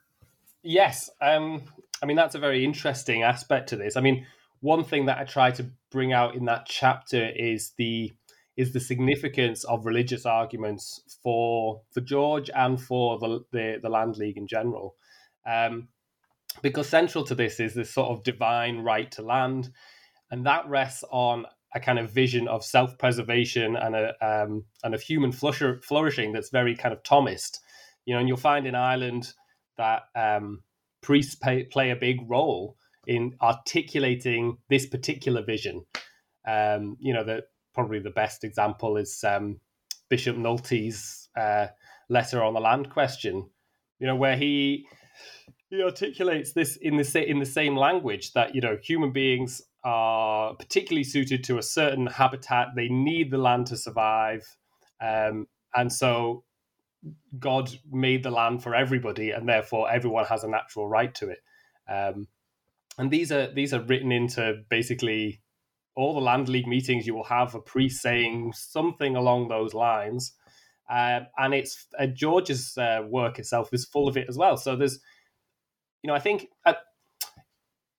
Yes. 0.64 1.10
Um, 1.22 1.64
I 2.02 2.06
mean, 2.06 2.18
that's 2.18 2.36
a 2.36 2.40
very 2.40 2.66
interesting 2.66 3.24
aspect 3.24 3.70
to 3.70 3.76
this. 3.76 3.96
I 3.96 4.02
mean, 4.02 4.26
one 4.60 4.84
thing 4.84 5.06
that 5.06 5.18
I 5.18 5.24
try 5.24 5.52
to 5.52 5.70
bring 5.92 6.14
out 6.14 6.36
in 6.36 6.46
that 6.46 6.66
chapter 6.66 7.30
is 7.30 7.74
the 7.78 8.14
is 8.58 8.74
the 8.74 8.80
significance 8.80 9.64
of 9.64 9.86
religious 9.86 10.26
arguments 10.26 11.18
for 11.24 11.82
for 11.94 12.02
George 12.02 12.50
and 12.54 12.82
for 12.82 13.20
the 13.20 13.40
the, 13.52 13.80
the 13.82 13.90
Land 13.90 14.18
League 14.18 14.38
in 14.38 14.48
general. 14.48 14.96
Um, 15.46 15.88
because 16.62 16.90
central 16.90 17.24
to 17.26 17.36
this 17.36 17.60
is 17.60 17.76
this 17.76 17.94
sort 17.94 18.10
of 18.10 18.24
divine 18.24 18.80
right 18.80 19.12
to 19.12 19.22
land, 19.22 19.70
and 20.32 20.46
that 20.46 20.68
rests 20.68 21.04
on 21.12 21.46
a 21.76 21.80
kind 21.80 22.00
of 22.00 22.12
vision 22.12 22.48
of 22.48 22.66
self-preservation 22.66 23.76
and 23.76 23.96
a 23.96 24.14
um, 24.26 24.66
and 24.84 24.96
of 24.96 25.02
human 25.02 25.32
flourishing 25.32 26.34
that's 26.34 26.50
very 26.50 26.76
kind 26.76 26.94
of 26.94 27.04
Thomist. 27.04 27.60
You 28.06 28.14
know, 28.14 28.20
and 28.20 28.28
you'll 28.28 28.38
find 28.38 28.66
in 28.66 28.74
Ireland 28.76 29.34
that 29.78 30.04
um, 30.16 30.64
priests 31.02 31.36
pay, 31.36 31.64
play 31.66 31.92
a 31.92 31.96
big 31.96 32.18
role 32.28 32.78
in 33.06 33.36
articulating 33.42 34.58
this 34.70 34.86
particular 34.86 35.44
vision. 35.44 35.86
Um, 36.48 36.98
you 37.00 37.14
know, 37.14 37.26
that 37.26 37.44
probably 37.78 38.00
the 38.00 38.10
best 38.10 38.44
example 38.44 38.98
is 38.98 39.24
um, 39.24 39.60
Bishop 40.10 40.36
Nulty's 40.36 41.30
uh, 41.40 41.68
letter 42.10 42.44
on 42.44 42.56
the 42.56 42.60
land 42.60 42.90
question. 42.90 43.48
You 44.00 44.08
know, 44.08 44.16
where 44.16 44.36
he 44.36 44.88
he 45.70 45.84
articulates 45.84 46.54
this 46.54 46.76
in 46.78 46.98
the 46.98 47.24
in 47.30 47.38
the 47.38 47.46
same 47.46 47.76
language 47.76 48.34
that 48.34 48.56
you 48.56 48.62
know 48.62 48.78
human 48.82 49.12
beings 49.12 49.62
are 49.84 50.56
particularly 50.56 51.04
suited 51.04 51.44
to 51.44 51.60
a 51.60 51.64
certain 51.64 52.08
habitat. 52.08 52.70
They 52.76 52.90
need 52.90 53.30
the 53.30 53.38
land 53.38 53.68
to 53.68 53.78
survive, 53.78 54.42
um, 55.00 55.46
and 55.76 55.94
so 55.94 56.44
God 57.38 57.70
made 57.92 58.24
the 58.24 58.32
land 58.32 58.64
for 58.64 58.74
everybody, 58.74 59.30
and 59.30 59.48
therefore 59.48 59.92
everyone 59.92 60.26
has 60.26 60.44
a 60.44 60.50
natural 60.50 60.88
right 60.88 61.14
to 61.14 61.30
it. 61.30 61.40
Um, 61.88 62.28
and 62.98 63.12
these 63.12 63.32
are 63.32 63.54
these 63.54 63.72
are 63.72 63.84
written 63.84 64.12
into 64.12 64.64
basically 64.68 65.42
all 65.98 66.14
the 66.14 66.22
land 66.22 66.48
league 66.48 66.68
meetings, 66.68 67.08
you 67.08 67.16
will 67.16 67.24
have 67.24 67.56
a 67.56 67.60
priest 67.60 68.02
saying 68.02 68.54
something 68.56 69.16
along 69.16 69.48
those 69.48 69.74
lines. 69.74 70.34
Uh, 70.90 71.22
and 71.38 71.54
it's 71.54 71.88
uh, 72.00 72.06
George's 72.06 72.78
uh, 72.78 73.02
work 73.10 73.40
itself 73.40 73.74
is 73.74 73.84
full 73.84 74.08
of 74.08 74.16
it 74.16 74.28
as 74.30 74.38
well. 74.38 74.56
So 74.56 74.76
there's, 74.76 75.00
you 76.04 76.08
know, 76.08 76.14
I 76.14 76.20
think 76.20 76.48
uh, 76.66 76.76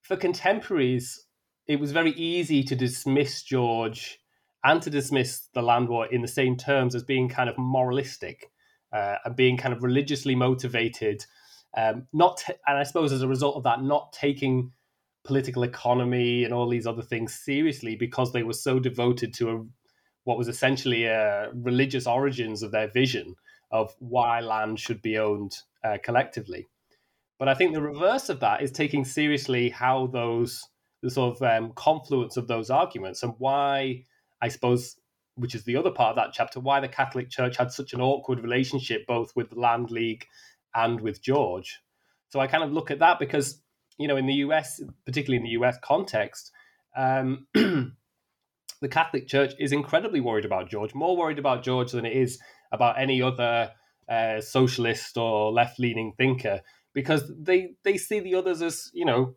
for 0.02 0.16
contemporaries, 0.16 1.26
it 1.66 1.80
was 1.80 1.92
very 1.92 2.12
easy 2.12 2.62
to 2.62 2.76
dismiss 2.76 3.42
George 3.42 4.20
and 4.64 4.80
to 4.80 4.90
dismiss 4.90 5.48
the 5.52 5.62
land 5.62 5.88
war 5.88 6.06
in 6.06 6.22
the 6.22 6.28
same 6.28 6.56
terms 6.56 6.94
as 6.94 7.02
being 7.02 7.28
kind 7.28 7.50
of 7.50 7.58
moralistic 7.58 8.50
uh, 8.92 9.16
and 9.24 9.36
being 9.36 9.56
kind 9.56 9.74
of 9.74 9.82
religiously 9.82 10.36
motivated. 10.36 11.26
Um, 11.76 12.06
not, 12.12 12.38
t- 12.38 12.54
and 12.66 12.78
I 12.78 12.84
suppose 12.84 13.12
as 13.12 13.22
a 13.22 13.28
result 13.28 13.56
of 13.56 13.64
that, 13.64 13.82
not 13.82 14.12
taking 14.12 14.72
political 15.24 15.62
economy 15.62 16.44
and 16.44 16.54
all 16.54 16.68
these 16.68 16.86
other 16.86 17.02
things 17.02 17.34
seriously 17.34 17.96
because 17.96 18.32
they 18.32 18.42
were 18.42 18.52
so 18.52 18.78
devoted 18.78 19.34
to 19.34 19.50
a, 19.50 19.64
what 20.24 20.38
was 20.38 20.48
essentially 20.48 21.04
a 21.04 21.50
religious 21.54 22.06
origins 22.06 22.62
of 22.62 22.70
their 22.70 22.88
vision 22.88 23.34
of 23.70 23.94
why 23.98 24.40
land 24.40 24.80
should 24.80 25.02
be 25.02 25.18
owned 25.18 25.56
uh, 25.84 25.98
collectively. 26.02 26.66
But 27.38 27.48
I 27.48 27.54
think 27.54 27.72
the 27.72 27.82
reverse 27.82 28.28
of 28.28 28.40
that 28.40 28.62
is 28.62 28.72
taking 28.72 29.04
seriously 29.04 29.68
how 29.70 30.06
those 30.08 30.64
the 31.02 31.10
sort 31.10 31.36
of 31.36 31.42
um, 31.42 31.72
confluence 31.76 32.36
of 32.36 32.48
those 32.48 32.70
arguments 32.70 33.22
and 33.22 33.34
why 33.38 34.02
I 34.40 34.48
suppose, 34.48 34.96
which 35.36 35.54
is 35.54 35.64
the 35.64 35.76
other 35.76 35.90
part 35.90 36.10
of 36.10 36.16
that 36.16 36.32
chapter, 36.32 36.60
why 36.60 36.80
the 36.80 36.88
Catholic 36.88 37.30
Church 37.30 37.56
had 37.56 37.72
such 37.72 37.92
an 37.92 38.00
awkward 38.00 38.40
relationship 38.40 39.06
both 39.06 39.34
with 39.36 39.50
the 39.50 39.60
Land 39.60 39.90
League 39.90 40.26
and 40.74 41.00
with 41.00 41.22
George. 41.22 41.80
So 42.28 42.40
I 42.40 42.46
kind 42.46 42.64
of 42.64 42.72
look 42.72 42.90
at 42.90 42.98
that 42.98 43.18
because 43.18 43.62
you 43.98 44.08
know, 44.08 44.16
in 44.16 44.26
the 44.26 44.34
US, 44.34 44.80
particularly 45.04 45.36
in 45.36 45.42
the 45.42 45.64
US 45.64 45.76
context, 45.82 46.52
um, 46.96 47.46
the 47.54 48.88
Catholic 48.90 49.26
Church 49.26 49.52
is 49.58 49.72
incredibly 49.72 50.20
worried 50.20 50.44
about 50.44 50.70
George, 50.70 50.94
more 50.94 51.16
worried 51.16 51.38
about 51.38 51.62
George 51.62 51.92
than 51.92 52.06
it 52.06 52.16
is 52.16 52.38
about 52.72 53.00
any 53.00 53.20
other 53.20 53.72
uh, 54.08 54.40
socialist 54.40 55.16
or 55.16 55.52
left 55.52 55.78
leaning 55.78 56.12
thinker, 56.16 56.60
because 56.94 57.30
they 57.38 57.70
they 57.84 57.96
see 57.96 58.20
the 58.20 58.34
others 58.34 58.62
as 58.62 58.90
you 58.94 59.04
know. 59.04 59.34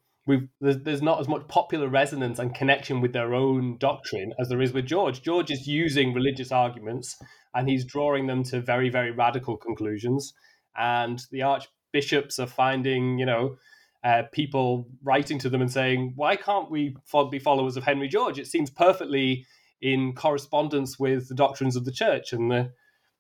There's, 0.61 0.77
there's 0.83 1.01
not 1.01 1.19
as 1.19 1.27
much 1.27 1.47
popular 1.47 1.89
resonance 1.89 2.37
and 2.37 2.53
connection 2.53 3.01
with 3.01 3.11
their 3.11 3.33
own 3.33 3.77
doctrine 3.79 4.33
as 4.39 4.49
there 4.49 4.61
is 4.61 4.71
with 4.71 4.85
George. 4.85 5.23
George 5.23 5.49
is 5.49 5.67
using 5.67 6.13
religious 6.13 6.51
arguments 6.51 7.17
and 7.53 7.67
he's 7.67 7.83
drawing 7.83 8.27
them 8.27 8.43
to 8.43 8.61
very, 8.61 8.89
very 8.89 9.11
radical 9.11 9.57
conclusions. 9.57 10.33
And 10.77 11.21
the 11.31 11.41
archbishops 11.41 12.39
are 12.39 12.47
finding, 12.47 13.17
you 13.17 13.25
know, 13.25 13.57
uh, 14.03 14.23
people 14.31 14.87
writing 15.03 15.37
to 15.39 15.49
them 15.49 15.61
and 15.61 15.71
saying, 15.71 16.13
"Why 16.15 16.35
can't 16.35 16.71
we 16.71 16.95
be 17.29 17.39
followers 17.39 17.77
of 17.77 17.83
Henry 17.83 18.07
George? 18.07 18.39
It 18.39 18.47
seems 18.47 18.69
perfectly 18.69 19.45
in 19.81 20.13
correspondence 20.13 20.99
with 20.99 21.27
the 21.27 21.35
doctrines 21.35 21.75
of 21.75 21.85
the 21.85 21.91
church." 21.91 22.33
And 22.33 22.51
the, 22.51 22.71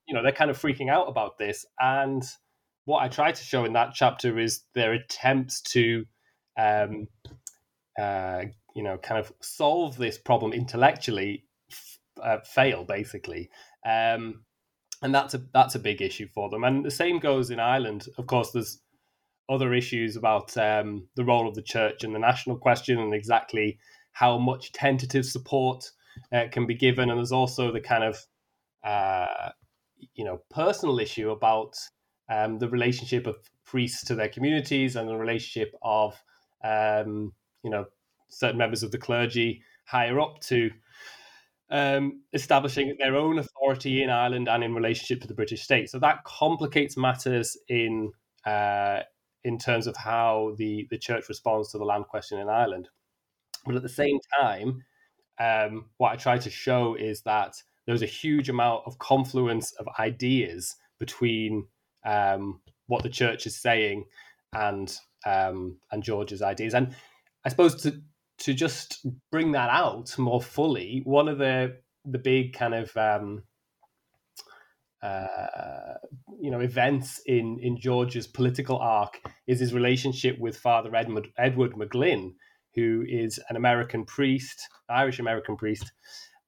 you 0.07 0.13
know, 0.13 0.23
they're 0.23 0.31
kind 0.31 0.51
of 0.51 0.59
freaking 0.59 0.89
out 0.89 1.07
about 1.07 1.37
this. 1.37 1.65
And 1.79 2.23
what 2.85 3.03
I 3.03 3.07
try 3.07 3.31
to 3.31 3.43
show 3.43 3.65
in 3.65 3.73
that 3.73 3.93
chapter 3.93 4.39
is 4.39 4.63
their 4.73 4.93
attempts 4.93 5.61
to, 5.61 6.05
um, 6.57 7.07
uh, 7.99 8.43
you 8.75 8.83
know, 8.83 8.97
kind 8.97 9.19
of 9.19 9.31
solve 9.41 9.97
this 9.97 10.17
problem 10.17 10.51
intellectually 10.51 11.45
f- 11.71 11.99
uh, 12.21 12.37
fail 12.43 12.83
basically. 12.83 13.49
Um, 13.85 14.43
and 15.01 15.13
that's 15.13 15.33
a 15.33 15.41
that's 15.53 15.75
a 15.75 15.79
big 15.79 16.01
issue 16.01 16.27
for 16.33 16.49
them. 16.49 16.63
And 16.63 16.85
the 16.85 16.91
same 16.91 17.19
goes 17.19 17.49
in 17.49 17.59
Ireland. 17.59 18.07
Of 18.17 18.27
course, 18.27 18.51
there's 18.51 18.79
other 19.51 19.73
issues 19.73 20.15
about 20.15 20.55
um, 20.57 21.07
the 21.15 21.25
role 21.25 21.47
of 21.47 21.55
the 21.55 21.61
church 21.61 22.03
and 22.03 22.15
the 22.15 22.19
national 22.19 22.57
question 22.57 22.99
and 22.99 23.13
exactly 23.13 23.77
how 24.13 24.37
much 24.37 24.71
tentative 24.71 25.25
support 25.25 25.91
uh, 26.33 26.45
can 26.51 26.65
be 26.65 26.75
given. 26.75 27.09
And 27.09 27.17
there's 27.17 27.31
also 27.31 27.71
the 27.71 27.81
kind 27.81 28.03
of 28.03 28.17
uh, 28.83 29.49
you 30.13 30.25
know 30.25 30.41
personal 30.49 30.99
issue 30.99 31.31
about 31.31 31.75
um, 32.29 32.57
the 32.57 32.69
relationship 32.69 33.27
of 33.27 33.37
priests 33.65 34.03
to 34.05 34.15
their 34.15 34.29
communities 34.29 34.95
and 34.95 35.07
the 35.07 35.15
relationship 35.15 35.73
of 35.81 36.15
um, 36.63 37.33
you 37.63 37.69
know 37.69 37.85
certain 38.29 38.57
members 38.57 38.83
of 38.83 38.91
the 38.91 38.97
clergy 38.97 39.61
higher 39.85 40.19
up 40.19 40.39
to 40.39 40.71
um, 41.69 42.21
establishing 42.33 42.95
their 42.99 43.15
own 43.15 43.39
authority 43.39 44.03
in 44.03 44.09
Ireland 44.09 44.49
and 44.49 44.63
in 44.63 44.73
relationship 44.73 45.21
to 45.21 45.27
the 45.27 45.33
British 45.33 45.63
state. 45.63 45.89
So 45.89 45.99
that 45.99 46.23
complicates 46.23 46.97
matters 46.97 47.57
in 47.67 48.11
uh, 48.45 49.01
in 49.43 49.57
terms 49.57 49.87
of 49.87 49.95
how 49.97 50.53
the, 50.57 50.87
the 50.89 50.97
church 50.97 51.29
responds 51.29 51.71
to 51.71 51.77
the 51.77 51.85
land 51.85 52.05
question 52.07 52.39
in 52.39 52.49
Ireland. 52.49 52.89
But 53.65 53.75
at 53.75 53.83
the 53.83 53.89
same 53.89 54.19
time, 54.39 54.83
um, 55.39 55.85
what 55.97 56.11
I 56.11 56.15
try 56.15 56.37
to 56.37 56.49
show 56.49 56.95
is 56.95 57.21
that 57.23 57.55
there's 57.85 58.01
a 58.01 58.07
huge 58.07 58.49
amount 58.49 58.83
of 58.85 58.99
confluence 58.99 59.73
of 59.73 59.87
ideas 59.99 60.75
between 60.99 61.67
um, 62.05 62.61
what 62.87 63.03
the 63.03 63.09
church 63.09 63.45
is 63.47 63.59
saying 63.59 64.05
and 64.53 64.95
um, 65.25 65.77
and 65.91 66.03
George's 66.03 66.41
ideas. 66.41 66.73
And 66.73 66.95
I 67.45 67.49
suppose 67.49 67.81
to 67.83 68.01
to 68.39 68.53
just 68.53 69.05
bring 69.31 69.51
that 69.51 69.69
out 69.69 70.17
more 70.17 70.41
fully, 70.41 71.01
one 71.05 71.27
of 71.27 71.37
the 71.37 71.77
the 72.05 72.19
big 72.19 72.53
kind 72.53 72.73
of 72.73 72.95
um, 72.97 73.43
uh, 75.03 75.95
you 76.39 76.51
know 76.51 76.59
events 76.59 77.21
in 77.25 77.59
in 77.61 77.77
George's 77.77 78.27
political 78.27 78.77
arc 78.77 79.19
is 79.47 79.59
his 79.59 79.73
relationship 79.73 80.37
with 80.39 80.57
Father 80.57 80.95
Edmund, 80.95 81.27
Edward 81.37 81.73
McGlynn, 81.73 82.33
who 82.75 83.03
is 83.07 83.39
an 83.49 83.55
American 83.55 84.05
priest, 84.05 84.67
Irish 84.89 85.19
American 85.19 85.57
priest, 85.57 85.91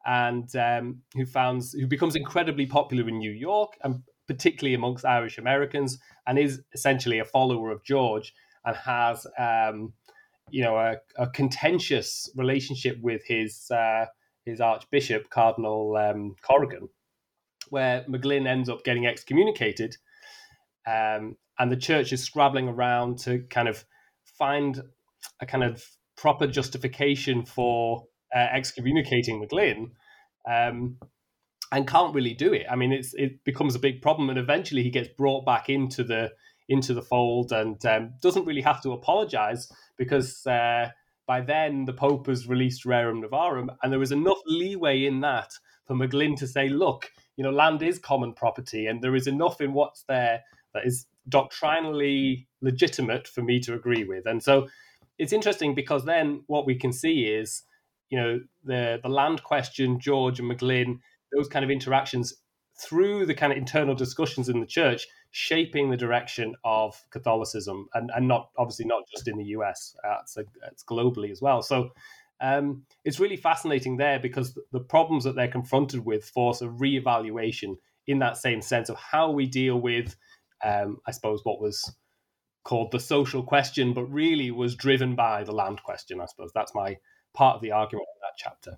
and 0.05 0.53
um, 0.55 1.01
who 1.15 1.25
founds 1.25 1.73
who 1.73 1.87
becomes 1.87 2.15
incredibly 2.15 2.65
popular 2.65 3.07
in 3.07 3.17
New 3.17 3.31
York 3.31 3.73
and 3.83 4.03
particularly 4.27 4.73
amongst 4.73 5.05
Irish 5.05 5.37
Americans, 5.37 5.99
and 6.27 6.39
is 6.39 6.61
essentially 6.73 7.19
a 7.19 7.25
follower 7.25 7.71
of 7.71 7.83
George 7.83 8.33
and 8.65 8.75
has, 8.75 9.27
um, 9.37 9.93
you 10.49 10.63
know, 10.63 10.77
a, 10.77 10.95
a, 11.17 11.27
contentious 11.29 12.29
relationship 12.35 12.97
with 13.01 13.21
his 13.25 13.69
uh, 13.71 14.05
his 14.45 14.61
Archbishop 14.61 15.29
Cardinal 15.29 15.95
um, 15.97 16.35
Corrigan, 16.41 16.89
where 17.73 18.05
McGlynn 18.07 18.47
ends 18.47 18.69
up 18.69 18.83
getting 18.83 19.07
excommunicated, 19.07 19.97
um, 20.85 21.37
and 21.57 21.71
the 21.71 21.75
church 21.75 22.13
is 22.13 22.23
scrabbling 22.23 22.67
around 22.67 23.17
to 23.17 23.39
kind 23.49 23.67
of 23.67 23.83
find 24.37 24.79
a 25.41 25.47
kind 25.47 25.63
of 25.63 25.83
proper 26.15 26.45
justification 26.45 27.43
for 27.45 28.03
uh, 28.35 28.47
excommunicating 28.53 29.41
McGlynn. 29.41 29.87
Um, 30.47 30.97
and 31.71 31.87
can't 31.87 32.13
really 32.13 32.35
do 32.35 32.53
it. 32.53 32.67
I 32.69 32.75
mean, 32.75 32.91
it's 32.91 33.15
it 33.15 33.43
becomes 33.43 33.73
a 33.73 33.79
big 33.79 34.03
problem, 34.03 34.29
and 34.29 34.37
eventually 34.37 34.83
he 34.83 34.91
gets 34.91 35.09
brought 35.17 35.43
back 35.43 35.67
into 35.67 36.03
the 36.03 36.29
into 36.69 36.93
the 36.93 37.01
fold 37.01 37.51
and 37.51 37.83
um, 37.87 38.13
doesn't 38.21 38.45
really 38.45 38.61
have 38.61 38.83
to 38.83 38.91
apologize 38.91 39.67
because 39.97 40.45
uh, 40.45 40.89
by 41.25 41.41
then 41.41 41.85
the 41.85 41.93
Pope 41.93 42.27
has 42.27 42.47
released 42.47 42.85
Rerum 42.85 43.23
Novarum, 43.23 43.69
and 43.81 43.91
there 43.91 43.99
was 43.99 44.11
enough 44.11 44.37
leeway 44.45 45.05
in 45.05 45.21
that 45.21 45.49
for 45.87 45.95
McGlynn 45.95 46.37
to 46.37 46.47
say, 46.47 46.69
look, 46.69 47.09
you 47.35 47.43
know, 47.43 47.51
land 47.51 47.81
is 47.81 47.99
common 47.99 48.33
property, 48.33 48.87
and 48.87 49.01
there 49.01 49.15
is 49.15 49.27
enough 49.27 49.61
in 49.61 49.73
what's 49.73 50.03
there 50.07 50.41
that 50.73 50.85
is 50.85 51.05
doctrinally 51.29 52.47
legitimate 52.61 53.27
for 53.27 53.41
me 53.41 53.59
to 53.61 53.73
agree 53.73 54.03
with. 54.03 54.25
And 54.25 54.41
so 54.43 54.67
it's 55.17 55.33
interesting 55.33 55.75
because 55.75 56.05
then 56.05 56.43
what 56.47 56.65
we 56.65 56.75
can 56.75 56.91
see 56.91 57.25
is, 57.25 57.63
you 58.09 58.19
know, 58.19 58.39
the 58.63 58.99
the 59.01 59.09
land 59.09 59.43
question, 59.43 59.99
George 59.99 60.39
and 60.39 60.51
McGlynn 60.51 60.99
those 61.35 61.47
kind 61.47 61.65
of 61.65 61.71
interactions 61.71 62.35
through 62.79 63.25
the 63.25 63.33
kind 63.33 63.51
of 63.51 63.57
internal 63.57 63.95
discussions 63.95 64.49
in 64.49 64.59
the 64.59 64.65
church 64.65 65.07
shaping 65.31 65.89
the 65.89 65.97
direction 65.97 66.55
of 66.63 67.01
Catholicism 67.11 67.87
and, 67.93 68.11
and 68.15 68.27
not 68.27 68.49
obviously 68.57 68.85
not 68.85 69.03
just 69.09 69.27
in 69.27 69.37
the 69.37 69.45
US, 69.45 69.95
uh, 70.03 70.17
it's, 70.21 70.37
a, 70.37 70.43
it's 70.71 70.83
globally 70.83 71.31
as 71.31 71.41
well. 71.41 71.61
So 71.61 71.89
um, 72.43 72.83
it's 73.05 73.21
really 73.21 73.37
fascinating 73.37 73.95
there 73.95 74.19
because 74.19 74.59
the 74.73 74.81
problems 74.81 75.23
that 75.23 75.33
they're 75.33 75.47
confronted 75.47 76.05
with 76.05 76.25
force 76.25 76.61
a 76.61 76.65
reevaluation 76.65 77.77
in 78.05 78.19
that 78.19 78.35
same 78.35 78.61
sense 78.61 78.89
of 78.89 78.97
how 78.97 79.31
we 79.31 79.45
deal 79.45 79.79
with, 79.79 80.17
um, 80.63 80.97
I 81.07 81.11
suppose, 81.11 81.39
what 81.43 81.61
was 81.61 81.95
called 82.65 82.91
the 82.91 82.99
social 82.99 83.43
question, 83.43 83.93
but 83.93 84.03
really 84.11 84.51
was 84.51 84.75
driven 84.75 85.15
by 85.15 85.45
the 85.45 85.53
land 85.53 85.81
question. 85.83 86.19
I 86.19 86.25
suppose 86.25 86.51
that's 86.53 86.75
my 86.75 86.97
part 87.33 87.55
of 87.55 87.61
the 87.61 87.71
argument 87.71 88.07
in 88.15 88.21
that 88.21 88.37
chapter. 88.37 88.77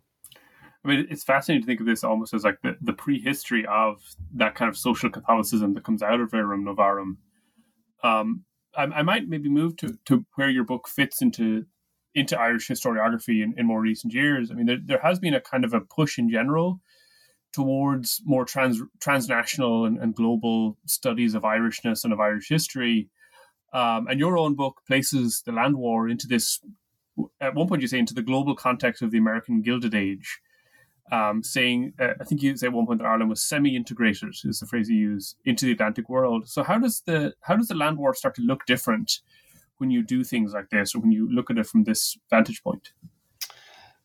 I 0.84 0.88
mean, 0.88 1.08
it's 1.10 1.23
fascinating 1.23 1.63
to 1.63 1.65
think 1.65 1.80
of 1.80 1.88
this 1.88 2.04
almost 2.04 2.36
as 2.36 2.43
like 2.43 2.62
the, 2.62 2.78
the 2.82 2.93
prehistory 2.93 3.65
of 3.65 3.99
that 4.36 4.54
kind 4.54 4.69
of 4.69 4.78
social 4.78 5.10
Catholicism 5.10 5.73
that 5.73 5.84
comes 5.84 6.04
out 6.04 6.19
of 6.19 6.30
Rerum 6.30 6.63
Novarum. 6.63 7.17
Um, 8.04 8.45
I, 8.78 8.84
I, 8.84 9.01
might 9.01 9.28
maybe 9.28 9.49
move 9.49 9.75
to, 9.78 9.97
to 10.06 10.23
where 10.36 10.49
your 10.49 10.63
book 10.63 10.88
fits 10.88 11.23
into 11.23 11.65
into 12.15 12.39
Irish 12.39 12.67
historiography 12.67 13.43
in, 13.43 13.54
in 13.58 13.65
more 13.65 13.82
recent 13.82 14.13
years. 14.13 14.49
I 14.49 14.56
mean, 14.56 14.65
there, 14.65 14.80
there 14.84 15.01
has 15.01 15.19
been 15.19 15.34
a 15.34 15.41
kind 15.41 15.65
of 15.65 15.73
a 15.73 15.82
push 15.82 16.17
in 16.17 16.30
general 16.30 16.80
towards 17.54 18.21
more 18.25 18.45
trans 18.45 18.82
transnational 18.99 19.86
and, 19.86 19.97
and 19.97 20.15
global 20.15 20.78
studies 20.86 21.36
of 21.36 21.43
Irishness 21.43 22.04
and 22.04 22.13
of 22.13 22.19
Irish 22.19 22.49
history. 22.49 23.10
Um, 23.73 24.08
and 24.08 24.19
your 24.19 24.38
own 24.38 24.56
book 24.56 24.82
places 24.88 25.43
the 25.45 25.51
land 25.51 25.78
war 25.78 26.10
into 26.10 26.28
this. 26.28 26.60
At 27.39 27.56
one 27.56 27.67
point, 27.67 27.82
you 27.82 27.88
say 27.88 27.99
into 27.99 28.13
the 28.13 28.21
global 28.21 28.56
context 28.56 29.01
of 29.01 29.12
the 29.12 29.17
American 29.17 29.62
Gilded 29.62 29.95
Age 29.95 30.39
um, 31.12 31.43
saying, 31.43 31.93
uh, 31.99 32.13
I 32.19 32.23
think 32.23 32.41
you 32.41 32.56
say 32.58 32.67
at 32.67 32.73
one 32.73 32.86
point 32.86 32.99
that 32.99 33.08
Ireland 33.08 33.30
was 33.30 33.41
semi-integrated, 33.41 34.36
is 34.43 34.60
the 34.60 34.65
phrase 34.65 34.89
you 34.89 34.97
use, 34.97 35.36
into 35.45 35.65
the 35.65 35.73
Atlantic 35.73 36.10
world. 36.10 36.47
So 36.47 36.63
how 36.63 36.80
does 36.80 37.01
the 37.06 37.34
how 37.41 37.56
does 37.56 37.67
the 37.67 37.75
land 37.75 37.97
war 37.97 38.13
start 38.13 38.36
to 38.36 38.41
look 38.41 38.65
different 38.65 39.19
when 39.78 39.92
you 39.92 40.04
do 40.04 40.24
things 40.24 40.54
like 40.54 40.70
this, 40.70 40.96
or 40.96 41.00
when 41.00 41.12
you 41.12 41.30
look 41.32 41.50
at 41.50 41.58
it 41.58 41.68
from 41.68 41.84
this 41.84 42.18
vantage 42.30 42.64
point? 42.64 42.94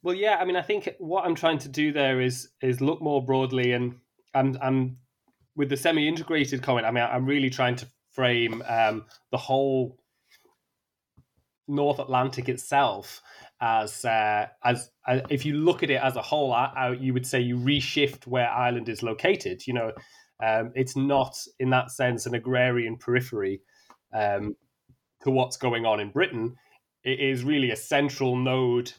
Well, 0.02 0.14
yeah, 0.14 0.36
I 0.40 0.44
mean, 0.44 0.56
I 0.56 0.62
think 0.62 0.88
what 0.98 1.24
I'm 1.24 1.34
trying 1.34 1.58
to 1.58 1.68
do 1.68 1.92
there 1.92 2.20
is 2.20 2.48
is 2.62 2.80
look 2.80 3.02
more 3.02 3.24
broadly, 3.24 3.72
and 3.72 3.96
I'm 4.34 4.56
I'm 4.60 4.98
with 5.56 5.68
the 5.68 5.76
semi-integrated 5.76 6.62
comment. 6.62 6.86
I 6.86 6.90
mean, 6.90 7.04
I'm 7.04 7.26
really 7.26 7.50
trying 7.50 7.76
to 7.76 7.86
frame 8.12 8.62
um, 8.66 9.04
the 9.30 9.36
whole 9.36 9.98
North 11.68 11.98
Atlantic 11.98 12.48
itself 12.48 13.22
as 13.60 14.04
uh, 14.04 14.46
as 14.64 14.90
uh, 15.06 15.20
if 15.28 15.44
you 15.44 15.54
look 15.54 15.82
at 15.82 15.90
it 15.90 16.00
as 16.02 16.16
a 16.16 16.22
whole, 16.22 16.52
I, 16.52 16.72
I, 16.74 16.92
you 16.92 17.12
would 17.12 17.26
say 17.26 17.40
you 17.40 17.56
reshift 17.56 18.26
where 18.26 18.48
Ireland 18.48 18.88
is 18.88 19.02
located. 19.02 19.66
You 19.66 19.74
know, 19.74 19.92
um, 20.42 20.72
it's 20.74 20.96
not 20.96 21.36
in 21.58 21.70
that 21.70 21.90
sense 21.90 22.26
an 22.26 22.34
agrarian 22.34 22.96
periphery 22.96 23.60
um, 24.14 24.56
to 25.22 25.30
what's 25.30 25.56
going 25.56 25.86
on 25.86 26.00
in 26.00 26.10
Britain. 26.10 26.56
It 27.04 27.20
is 27.20 27.44
really 27.44 27.70
a 27.70 27.76
central 27.76 28.36
node 28.36 28.92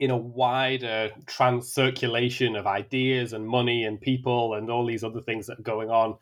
in 0.00 0.10
a 0.10 0.16
wider 0.16 1.10
trans 1.26 1.72
circulation 1.72 2.54
of 2.54 2.66
ideas 2.66 3.32
and 3.32 3.46
money 3.46 3.84
and 3.84 4.00
people 4.00 4.54
and 4.54 4.70
all 4.70 4.86
these 4.86 5.02
other 5.02 5.20
things 5.20 5.46
that 5.46 5.58
are 5.58 5.62
going 5.62 5.90
on. 5.90 6.16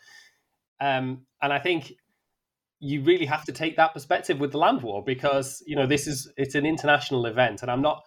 Um, 0.80 1.26
and 1.42 1.52
I 1.52 1.58
think 1.58 1.92
you 2.80 3.02
really 3.02 3.26
have 3.26 3.44
to 3.44 3.52
take 3.52 3.76
that 3.76 3.94
perspective 3.94 4.38
with 4.38 4.52
the 4.52 4.58
land 4.58 4.82
war 4.82 5.02
because 5.02 5.62
you 5.66 5.76
know 5.76 5.86
this 5.86 6.06
is 6.06 6.30
it's 6.36 6.54
an 6.54 6.66
international 6.66 7.24
event 7.26 7.62
and 7.62 7.70
i'm 7.70 7.80
not 7.80 8.02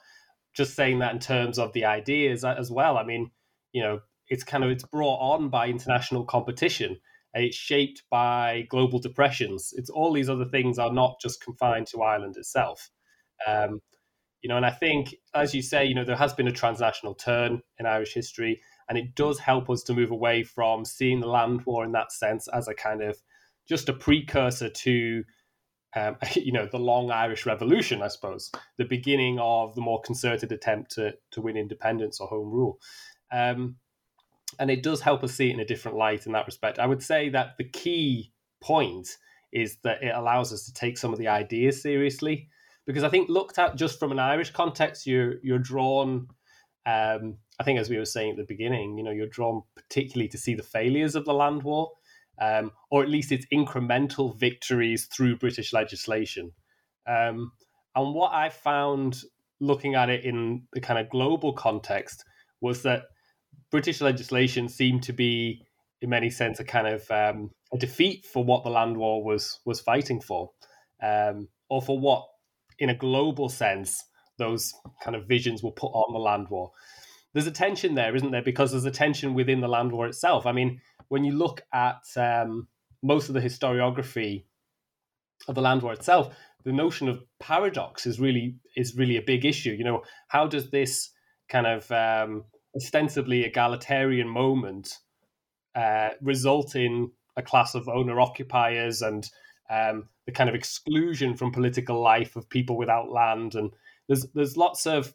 just 0.54 0.76
saying 0.76 1.00
that 1.00 1.14
in 1.14 1.20
terms 1.20 1.58
of 1.58 1.74
the 1.74 1.86
ideas 1.86 2.44
as 2.44 2.70
well 2.70 2.98
i 2.98 3.04
mean 3.04 3.32
you 3.72 3.82
know 3.82 4.00
it's 4.28 4.44
kind 4.44 4.64
of 4.64 4.70
it's 4.70 4.84
brought 4.84 5.18
on 5.18 5.50
by 5.50 5.68
international 5.68 6.24
competition 6.24 6.98
it's 7.34 7.56
shaped 7.56 8.04
by 8.10 8.66
global 8.70 9.00
depressions 9.00 9.74
it's 9.76 9.90
all 9.90 10.12
these 10.12 10.30
other 10.30 10.46
things 10.46 10.80
are 10.80 10.92
not 10.92 11.20
just 11.22 11.44
confined 11.44 11.88
to 11.88 12.02
ireland 12.02 12.36
itself 12.38 12.90
um, 13.48 13.82
you 14.42 14.50
know 14.50 14.58
and 14.58 14.66
i 14.66 14.72
think 14.72 15.16
as 15.34 15.54
you 15.54 15.62
say 15.62 15.86
you 15.86 15.96
know 15.96 16.06
there 16.06 16.16
has 16.16 16.34
been 16.34 16.48
a 16.48 16.52
transnational 16.52 17.14
turn 17.14 17.62
in 17.78 17.86
irish 17.86 18.14
history 18.14 18.62
and 18.90 18.98
it 18.98 19.14
does 19.16 19.40
help 19.40 19.70
us 19.70 19.84
to 19.84 19.94
move 19.94 20.12
away 20.12 20.44
from 20.44 20.84
seeing 20.84 21.20
the 21.20 21.28
land 21.28 21.62
war 21.66 21.86
in 21.86 21.92
that 21.92 22.12
sense 22.12 22.48
as 22.50 22.68
a 22.68 22.74
kind 22.74 23.02
of 23.02 23.18
just 23.68 23.88
a 23.88 23.94
precursor 23.94 24.70
to 24.70 25.24
um, 25.96 26.18
you 26.36 26.52
know 26.52 26.68
the 26.72 26.80
long 26.80 27.12
Irish 27.12 27.46
Revolution, 27.46 28.02
I 28.02 28.08
suppose, 28.08 28.52
the 28.78 28.86
beginning 28.86 29.40
of 29.40 29.76
the 29.76 29.82
more 29.82 30.02
concerted 30.02 30.52
attempt 30.52 30.92
to 30.92 31.14
to 31.32 31.42
win 31.42 31.58
independence 31.58 32.20
or 32.20 32.28
home 32.28 32.52
rule. 32.52 32.80
Um, 33.32 33.78
and 34.58 34.72
it 34.72 34.84
does 34.84 35.02
help 35.02 35.24
us 35.24 35.34
see 35.34 35.50
it 35.50 35.54
in 35.54 35.60
a 35.60 35.66
different 35.66 35.98
light 35.98 36.26
in 36.26 36.32
that 36.32 36.46
respect. 36.46 36.80
I 36.80 36.86
would 36.86 37.04
say 37.04 37.30
that 37.30 37.58
the 37.58 37.66
key 37.66 38.32
point 38.62 39.08
is 39.52 39.78
that 39.84 40.04
it 40.04 40.14
allows 40.16 40.52
us 40.54 40.66
to 40.66 40.74
take 40.74 40.98
some 40.98 41.14
of 41.14 41.20
the 41.20 41.28
ideas 41.28 41.82
seriously, 41.82 42.50
because 42.86 43.04
I 43.04 43.10
think 43.10 43.30
looked 43.30 43.60
at 43.60 43.76
just 43.76 44.00
from 44.00 44.12
an 44.12 44.20
Irish 44.20 44.52
context, 44.52 45.06
you're 45.06 45.36
you're 45.44 45.60
drawn. 45.60 46.28
Um, 46.86 47.38
I 47.60 47.64
think, 47.64 47.78
as 47.78 47.90
we 47.90 47.98
were 47.98 48.06
saying 48.06 48.32
at 48.32 48.38
the 48.38 48.46
beginning, 48.46 48.98
you 48.98 49.04
know, 49.04 49.12
you're 49.12 49.28
drawn 49.28 49.64
particularly 49.76 50.30
to 50.30 50.38
see 50.38 50.56
the 50.56 50.64
failures 50.64 51.16
of 51.16 51.26
the 51.26 51.34
land 51.34 51.64
war 51.64 51.92
um, 52.40 52.72
or 52.90 53.04
at 53.04 53.10
least 53.10 53.32
its 53.32 53.46
incremental 53.54 54.38
victories 54.38 55.06
through 55.06 55.38
British 55.38 55.74
legislation. 55.74 56.52
Um, 57.08 57.52
and 57.96 58.14
what 58.14 58.34
I 58.34 58.50
found 58.50 59.22
looking 59.60 59.96
at 59.96 60.10
it 60.10 60.24
in 60.24 60.64
the 60.74 60.80
kind 60.80 61.00
of 61.00 61.10
global 61.10 61.54
context 61.54 62.24
was 62.62 62.82
that 62.84 63.04
British 63.72 64.02
legislation 64.02 64.68
seemed 64.70 65.04
to 65.04 65.14
be, 65.14 65.66
in 66.02 66.10
many 66.10 66.30
sense, 66.30 66.60
a 66.60 66.64
kind 66.64 66.88
of 66.88 67.10
um, 67.12 67.52
a 67.74 67.78
defeat 67.78 68.26
for 68.26 68.44
what 68.44 68.64
the 68.64 68.70
land 68.70 68.98
war 68.98 69.24
was 69.24 69.60
was 69.66 69.80
fighting 69.80 70.22
for, 70.22 70.52
um, 71.04 71.48
or 71.70 71.82
for 71.82 72.00
what, 72.00 72.26
in 72.80 72.90
a 72.90 72.96
global 72.96 73.50
sense, 73.50 74.04
those 74.38 74.74
kind 75.04 75.16
of 75.16 75.28
visions 75.28 75.62
were 75.62 75.72
put 75.72 75.92
on 75.92 76.14
the 76.14 76.20
land 76.20 76.48
war. 76.50 76.72
There's 77.34 77.48
a 77.48 77.52
tension 77.52 77.94
there, 77.94 78.16
isn't 78.16 78.32
there? 78.32 78.42
Because 78.42 78.72
there's 78.72 78.86
a 78.86 78.92
tension 78.92 79.36
within 79.36 79.62
the 79.62 79.68
land 79.68 79.92
war 79.92 80.08
itself. 80.08 80.48
I 80.48 80.52
mean, 80.52 80.82
when 81.10 81.24
you 81.24 81.34
look 81.34 81.62
at 81.72 82.02
um, 82.16 82.68
most 83.04 83.30
of 83.30 83.36
the 83.36 83.42
historiography 83.42 84.46
of 85.48 85.56
the 85.56 85.62
land 85.62 85.84
war 85.84 85.94
itself, 85.94 86.36
the 86.64 86.72
notion 86.72 87.08
of 87.08 87.24
paradox 87.40 88.06
is 88.06 88.20
really 88.20 88.56
is 88.76 88.96
really 88.96 89.18
a 89.18 89.22
big 89.22 89.46
issue. 89.46 89.72
You 89.72 89.84
know, 89.84 90.04
how 90.28 90.48
does 90.48 90.72
this 90.72 91.12
kind 91.48 91.68
of 91.68 91.92
um, 91.92 92.46
ostensibly 92.76 93.44
egalitarian 93.44 94.28
moment 94.28 94.98
uh, 95.76 96.10
result 96.22 96.76
in 96.76 97.12
a 97.38 97.42
class 97.42 97.76
of 97.76 97.88
owner 97.88 98.20
occupiers 98.20 99.02
and 99.02 99.30
um, 99.70 100.10
the 100.26 100.32
kind 100.32 100.50
of 100.50 100.56
exclusion 100.56 101.36
from 101.36 101.52
political 101.52 102.02
life 102.02 102.36
of 102.36 102.50
people 102.50 102.78
without 102.78 103.12
land? 103.12 103.56
And 103.56 103.72
there's 104.08 104.26
there's 104.34 104.58
lots 104.58 104.86
of 104.86 105.14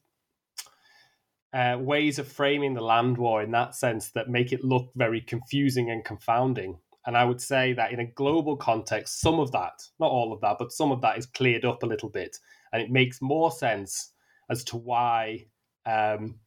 uh, 1.54 1.78
ways 1.78 2.18
of 2.18 2.26
framing 2.26 2.74
the 2.74 2.80
land 2.80 3.16
war 3.16 3.42
in 3.42 3.52
that 3.52 3.74
sense 3.76 4.10
that 4.10 4.28
make 4.28 4.52
it 4.52 4.64
look 4.64 4.90
very 4.96 5.20
confusing 5.20 5.90
and 5.90 6.04
confounding. 6.04 6.78
And 7.06 7.16
I 7.16 7.24
would 7.24 7.40
say 7.40 7.74
that 7.74 7.92
in 7.92 8.00
a 8.00 8.06
global 8.06 8.56
context, 8.56 9.20
some 9.20 9.38
of 9.38 9.52
that, 9.52 9.82
not 10.00 10.10
all 10.10 10.32
of 10.32 10.40
that, 10.40 10.56
but 10.58 10.72
some 10.72 10.90
of 10.90 11.00
that 11.02 11.18
is 11.18 11.26
cleared 11.26 11.64
up 11.64 11.82
a 11.82 11.86
little 11.86 12.08
bit. 12.08 12.38
And 12.72 12.82
it 12.82 12.90
makes 12.90 13.20
more 13.22 13.52
sense 13.52 14.12
as 14.50 14.64
to 14.64 14.76
why 14.76 15.46
um, 15.86 16.40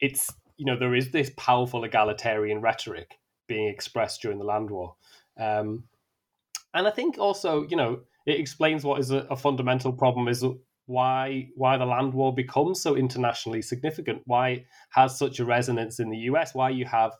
it's, 0.00 0.30
you 0.56 0.66
know, 0.66 0.78
there 0.78 0.94
is 0.94 1.10
this 1.10 1.30
powerful 1.36 1.84
egalitarian 1.84 2.60
rhetoric 2.60 3.18
being 3.48 3.68
expressed 3.68 4.22
during 4.22 4.38
the 4.38 4.44
land 4.44 4.70
war. 4.70 4.94
Um, 5.38 5.84
and 6.74 6.86
I 6.86 6.90
think 6.90 7.18
also, 7.18 7.66
you 7.68 7.76
know, 7.76 8.00
it 8.26 8.38
explains 8.38 8.84
what 8.84 9.00
is 9.00 9.10
a, 9.10 9.26
a 9.30 9.36
fundamental 9.36 9.92
problem 9.92 10.28
is 10.28 10.44
why 10.86 11.48
why 11.54 11.76
the 11.76 11.86
land 11.86 12.12
war 12.14 12.34
becomes 12.34 12.80
so 12.80 12.96
internationally 12.96 13.62
significant, 13.62 14.22
why 14.26 14.48
it 14.50 14.66
has 14.90 15.18
such 15.18 15.38
a 15.38 15.44
resonance 15.44 16.00
in 16.00 16.10
the 16.10 16.18
US, 16.18 16.54
why 16.54 16.70
you 16.70 16.84
have, 16.86 17.12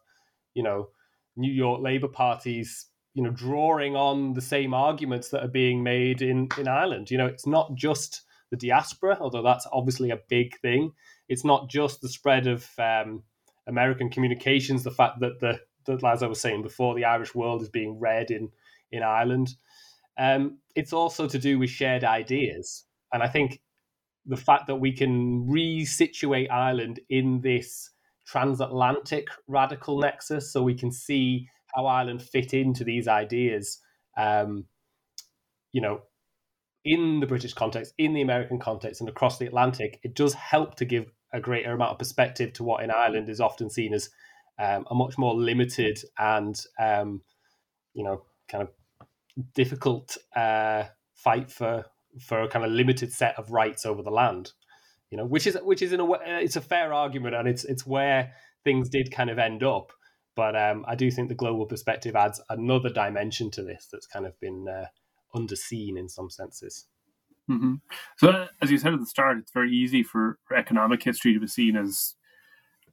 you 0.55 0.63
know, 0.63 0.89
New 1.37 1.53
York 1.53 1.81
Labour 1.81 2.09
parties, 2.09 2.87
you 3.15 3.23
know, 3.23 3.31
drawing 3.31 3.97
on 3.97 4.35
the 4.35 4.41
same 4.41 4.75
arguments 4.75 5.29
that 5.31 5.45
are 5.45 5.49
being 5.49 5.83
made 5.83 6.23
in 6.23 6.49
in 6.59 6.69
Ireland. 6.69 7.11
You 7.11 7.19
know, 7.19 7.27
it's 7.27 7.47
not 7.47 7.75
just 7.75 8.23
the 8.51 8.57
diaspora, 8.57 9.19
although 9.21 9.43
that's 9.43 9.67
obviously 9.73 10.11
a 10.11 10.21
big 10.29 10.59
thing. 10.61 10.93
It's 11.29 11.45
not 11.45 11.69
just 11.69 12.01
the 12.01 12.09
spread 12.09 12.47
of 12.47 12.69
um, 12.79 13.23
American 13.67 14.11
communications, 14.11 14.83
the 14.83 14.91
fact 14.91 15.21
that 15.21 15.41
the, 15.41 15.61
the 15.87 16.07
as 16.07 16.23
I 16.23 16.27
was 16.27 16.41
saying 16.41 16.63
before, 16.63 16.95
the 16.95 17.05
Irish 17.05 17.35
world 17.35 17.63
is 17.63 17.69
being 17.69 17.99
read 17.99 18.31
in 18.31 18.51
in 18.91 19.03
Ireland. 19.03 19.55
Um, 20.19 20.59
it's 20.75 20.93
also 20.93 21.27
to 21.27 21.39
do 21.39 21.59
with 21.59 21.71
shared 21.71 22.05
ideas, 22.05 22.85
and 23.13 23.23
I 23.23 23.29
think 23.29 23.61
the 24.27 24.37
fact 24.37 24.67
that 24.67 24.77
we 24.77 24.93
can 24.93 25.47
resituate 25.47 26.51
Ireland 26.51 27.01
in 27.09 27.41
this 27.41 27.91
transatlantic 28.27 29.29
radical 29.49 29.99
nexus, 29.99 30.53
so 30.53 30.63
we 30.63 30.75
can 30.75 30.93
see 30.93 31.49
how 31.75 31.87
Ireland 31.87 32.23
fit 32.23 32.55
into 32.55 32.85
these 32.85 33.09
ideas. 33.09 33.79
Um, 34.17 34.67
you 35.73 35.81
know, 35.81 36.03
in 36.85 37.21
the 37.21 37.27
British 37.27 37.55
context, 37.55 37.95
in 37.99 38.13
the 38.13 38.23
American 38.23 38.59
context, 38.59 39.01
and 39.01 39.09
across 39.09 39.39
the 39.39 39.47
Atlantic, 39.47 40.01
it 40.03 40.15
does 40.15 40.35
help 40.35 40.77
to 40.77 40.85
give 40.85 41.07
a 41.33 41.41
greater 41.41 41.73
amount 41.73 41.93
of 41.93 41.99
perspective 41.99 42.53
to 42.55 42.65
what 42.65 42.83
in 42.83 42.91
Ireland 42.91 43.29
is 43.29 43.41
often 43.41 43.71
seen 43.71 43.95
as 43.95 44.11
um, 44.59 44.87
a 44.91 44.95
much 44.95 45.17
more 45.17 45.35
limited 45.35 45.99
and 46.19 46.61
um, 46.79 47.23
you 47.95 48.05
know 48.05 48.23
kind 48.49 48.63
of 48.63 49.07
difficult 49.55 50.17
uh, 50.37 50.85
fight 51.15 51.51
for 51.51 51.87
for 52.21 52.43
a 52.43 52.49
kind 52.49 52.65
of 52.65 52.71
limited 52.71 53.13
set 53.13 53.39
of 53.39 53.51
rights 53.51 53.87
over 53.87 54.03
the 54.03 54.11
land. 54.11 54.53
You 55.11 55.19
know, 55.19 55.27
which 55.27 55.47
is 55.47 55.57
which 55.63 55.83
is 55.83 55.93
in 55.93 56.01
a 56.01 56.05
way 56.05 56.19
it's 56.25 56.57
a 56.57 56.61
fair 56.61 56.93
argument, 56.93 57.35
and 57.35 57.49
it's 57.49 57.65
it's 57.65 57.87
where 57.87 58.33
things 58.65 58.89
did 58.89 59.13
kind 59.13 59.31
of 59.31 59.39
end 59.39 59.63
up. 59.63 59.93
But 60.35 60.57
um, 60.57 60.85
I 60.89 60.95
do 60.95 61.11
think 61.11 61.29
the 61.29 61.35
global 61.35 61.67
perspective 61.67 62.17
adds 62.17 62.41
another 62.49 62.89
dimension 62.89 63.51
to 63.53 63.63
this 63.63 63.89
that's 63.93 64.07
kind 64.07 64.25
of 64.25 64.39
been 64.41 64.67
uh, 64.67 64.87
underseen 65.35 65.99
in 65.99 66.09
some 66.09 66.31
senses. 66.31 66.87
Mm-hmm. 67.51 67.75
So, 68.19 68.47
as 68.61 68.71
you 68.71 68.79
said 68.79 68.95
at 68.95 69.01
the 69.01 69.07
start, 69.07 69.39
it's 69.39 69.53
very 69.53 69.73
easy 69.73 70.03
for, 70.03 70.39
for 70.45 70.57
economic 70.57 71.03
history 71.03 71.35
to 71.35 71.41
be 71.41 71.47
seen 71.47 71.77
as 71.77 72.15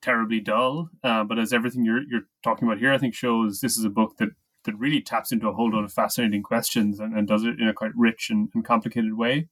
terribly 0.01 0.39
dull. 0.39 0.89
Uh, 1.03 1.23
but 1.23 1.37
as 1.37 1.53
everything 1.53 1.85
you're 1.85 2.03
you're 2.09 2.27
talking 2.43 2.67
about 2.67 2.79
here, 2.79 2.91
I 2.91 2.97
think 2.97 3.13
shows 3.13 3.59
this 3.59 3.77
is 3.77 3.85
a 3.85 3.89
book 3.89 4.17
that 4.17 4.29
that 4.65 4.77
really 4.77 5.01
taps 5.01 5.31
into 5.31 5.47
a 5.47 5.53
whole 5.53 5.71
lot 5.71 5.83
of 5.83 5.93
fascinating 5.93 6.43
questions 6.43 6.99
and, 6.99 7.17
and 7.17 7.27
does 7.27 7.43
it 7.43 7.59
in 7.59 7.67
a 7.67 7.73
quite 7.73 7.91
rich 7.95 8.29
and, 8.29 8.49
and 8.53 8.65
complicated 8.65 9.17
way. 9.17 9.47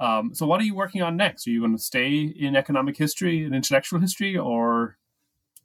Um, 0.00 0.34
so, 0.34 0.46
what 0.46 0.60
are 0.60 0.64
you 0.64 0.74
working 0.74 1.02
on 1.02 1.16
next? 1.16 1.46
Are 1.46 1.50
you 1.50 1.60
going 1.60 1.76
to 1.76 1.82
stay 1.82 2.20
in 2.20 2.54
economic 2.56 2.96
history 2.96 3.44
and 3.44 3.54
intellectual 3.54 4.00
history, 4.00 4.36
or 4.36 4.96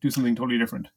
do 0.02 0.10
something 0.10 0.36
totally 0.36 0.58
different? 0.58 0.88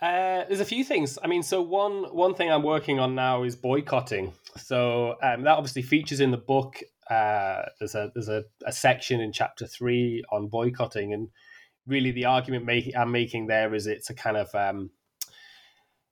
Uh, 0.00 0.44
there's 0.48 0.60
a 0.60 0.64
few 0.64 0.82
things. 0.82 1.18
I 1.22 1.26
mean, 1.26 1.42
so 1.42 1.60
one 1.60 2.04
one 2.14 2.34
thing 2.34 2.50
I'm 2.50 2.62
working 2.62 2.98
on 2.98 3.14
now 3.14 3.42
is 3.42 3.54
boycotting. 3.54 4.32
So 4.56 5.16
um, 5.22 5.42
that 5.42 5.58
obviously 5.58 5.82
features 5.82 6.20
in 6.20 6.30
the 6.30 6.38
book. 6.38 6.80
Uh, 7.10 7.62
there's 7.78 7.94
a 7.94 8.10
there's 8.14 8.28
a, 8.28 8.44
a, 8.64 8.72
section 8.72 9.20
in 9.20 9.32
chapter 9.32 9.66
three 9.66 10.24
on 10.32 10.46
boycotting, 10.46 11.12
and 11.12 11.28
really 11.86 12.12
the 12.12 12.24
argument 12.24 12.64
make, 12.64 12.92
I'm 12.96 13.10
making 13.10 13.48
there 13.48 13.74
is 13.74 13.86
it's 13.86 14.08
a 14.08 14.14
kind 14.14 14.38
of 14.38 14.54
um, 14.54 14.90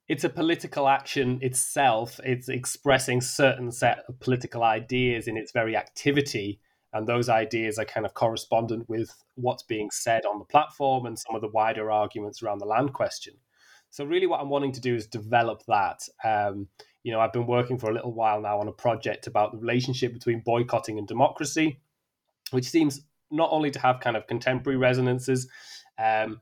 it's 0.07 0.23
a 0.23 0.29
political 0.29 0.87
action 0.87 1.39
itself. 1.41 2.19
It's 2.23 2.49
expressing 2.49 3.21
certain 3.21 3.71
set 3.71 4.03
of 4.07 4.19
political 4.19 4.63
ideas 4.63 5.27
in 5.27 5.35
its 5.35 5.51
very 5.51 5.75
activity, 5.75 6.59
and 6.93 7.07
those 7.07 7.27
ideas 7.27 7.79
are 7.79 7.85
kind 7.85 8.05
of 8.05 8.13
correspondent 8.13 8.87
with 8.87 9.15
what's 9.33 9.63
being 9.63 9.89
said 9.89 10.25
on 10.25 10.37
the 10.37 10.45
platform 10.45 11.07
and 11.07 11.17
some 11.17 11.33
of 11.33 11.41
the 11.41 11.49
wider 11.49 11.89
arguments 11.89 12.43
around 12.43 12.59
the 12.59 12.65
land 12.65 12.93
question. 12.93 13.33
So 13.89 14.05
really, 14.05 14.27
what 14.27 14.39
I'm 14.39 14.49
wanting 14.49 14.71
to 14.73 14.81
do 14.81 14.95
is 14.95 15.07
develop 15.07 15.63
that. 15.67 16.07
Um, 16.23 16.67
you 17.03 17.11
know, 17.11 17.19
I've 17.19 17.33
been 17.33 17.47
working 17.47 17.77
for 17.77 17.89
a 17.89 17.93
little 17.93 18.13
while 18.13 18.41
now 18.41 18.59
on 18.59 18.67
a 18.67 18.71
project 18.71 19.27
about 19.27 19.51
the 19.51 19.57
relationship 19.57 20.13
between 20.13 20.41
boycotting 20.41 20.97
and 20.97 21.07
democracy, 21.07 21.79
which 22.51 22.65
seems 22.65 23.01
not 23.31 23.49
only 23.51 23.71
to 23.71 23.79
have 23.79 23.99
kind 23.99 24.17
of 24.17 24.27
contemporary 24.27 24.77
resonances, 24.77 25.47
um, 25.97 26.39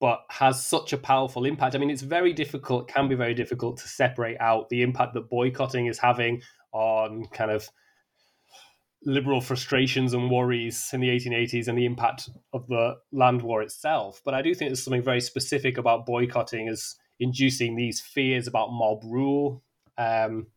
but 0.00 0.20
has 0.28 0.64
such 0.64 0.92
a 0.92 0.98
powerful 0.98 1.44
impact. 1.44 1.74
I 1.74 1.78
mean, 1.78 1.90
it's 1.90 2.02
very 2.02 2.32
difficult, 2.32 2.88
can 2.88 3.08
be 3.08 3.14
very 3.14 3.34
difficult 3.34 3.78
to 3.78 3.88
separate 3.88 4.36
out 4.40 4.68
the 4.68 4.82
impact 4.82 5.14
that 5.14 5.28
boycotting 5.28 5.86
is 5.86 5.98
having 5.98 6.42
on 6.72 7.24
kind 7.32 7.50
of 7.50 7.68
liberal 9.04 9.40
frustrations 9.40 10.12
and 10.12 10.30
worries 10.30 10.90
in 10.92 11.00
the 11.00 11.08
1880s 11.08 11.68
and 11.68 11.78
the 11.78 11.86
impact 11.86 12.28
of 12.52 12.66
the 12.66 12.96
land 13.12 13.42
war 13.42 13.62
itself. 13.62 14.20
But 14.24 14.34
I 14.34 14.42
do 14.42 14.54
think 14.54 14.70
there's 14.70 14.82
something 14.82 15.02
very 15.02 15.20
specific 15.20 15.78
about 15.78 16.06
boycotting 16.06 16.68
as 16.68 16.96
inducing 17.20 17.76
these 17.76 18.00
fears 18.00 18.46
about 18.46 18.72
mob 18.72 19.02
rule. 19.04 19.62
Um, 19.96 20.48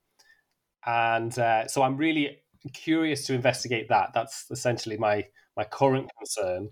and 0.86 1.38
uh, 1.38 1.68
so 1.68 1.84
I'm 1.84 1.98
really 1.98 2.40
curious 2.74 3.26
to 3.28 3.34
investigate 3.34 3.90
that. 3.90 4.12
That's 4.14 4.46
essentially 4.52 4.98
my 4.98 5.28
my 5.58 5.64
current 5.64 6.10
concern, 6.18 6.70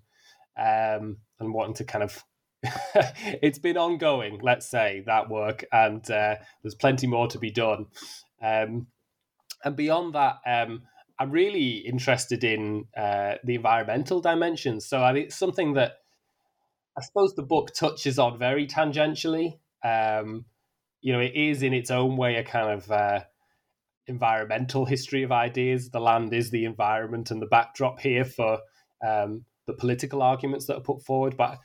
um, 0.58 1.18
and 1.40 1.54
wanting 1.54 1.76
to 1.76 1.84
kind 1.84 2.04
of. 2.04 2.24
it's 3.42 3.60
been 3.60 3.78
ongoing, 3.78 4.40
let's 4.42 4.70
say 4.70 5.04
that 5.06 5.30
work, 5.30 5.64
and 5.72 6.10
uh, 6.12 6.36
there's 6.62 6.76
plenty 6.76 7.08
more 7.08 7.28
to 7.28 7.40
be 7.40 7.52
done. 7.52 7.86
Um, 8.42 8.88
and 9.64 9.76
beyond 9.76 10.14
that, 10.16 10.38
um, 10.46 10.84
I'm 11.20 11.32
really 11.32 11.78
interested 11.78 12.44
in 12.44 12.86
uh, 12.96 13.36
the 13.44 13.56
environmental 13.56 14.22
dimensions. 14.22 14.86
So 14.86 15.04
I 15.04 15.14
mean, 15.14 15.24
it's 15.24 15.36
something 15.36 15.74
that 15.74 15.98
I 16.98 17.02
suppose 17.02 17.36
the 17.36 17.44
book 17.44 17.74
touches 17.74 18.20
on 18.20 18.40
very 18.40 18.68
tangentially. 18.68 19.60
Um, 19.84 20.46
you 21.02 21.14
know, 21.14 21.20
it 21.20 21.34
is 21.36 21.64
in 21.64 21.74
its 21.74 21.92
own 21.92 22.18
way 22.18 22.36
a 22.36 22.44
kind 22.44 22.72
of 22.72 22.92
uh, 22.92 23.22
environmental 24.08 24.86
history 24.86 25.24
of 25.24 25.32
ideas. 25.32 25.90
The 25.90 26.00
land 26.00 26.34
is 26.34 26.52
the 26.52 26.66
environment 26.66 27.32
and 27.32 27.42
the 27.42 27.48
backdrop 27.48 28.00
here 28.00 28.26
for 28.26 28.60
um, 29.06 29.46
the 29.68 29.74
political 29.74 30.22
arguments 30.22 30.66
that 30.66 30.78
are 30.78 30.82
put 30.82 31.04
forward. 31.04 31.38
But 31.38 31.58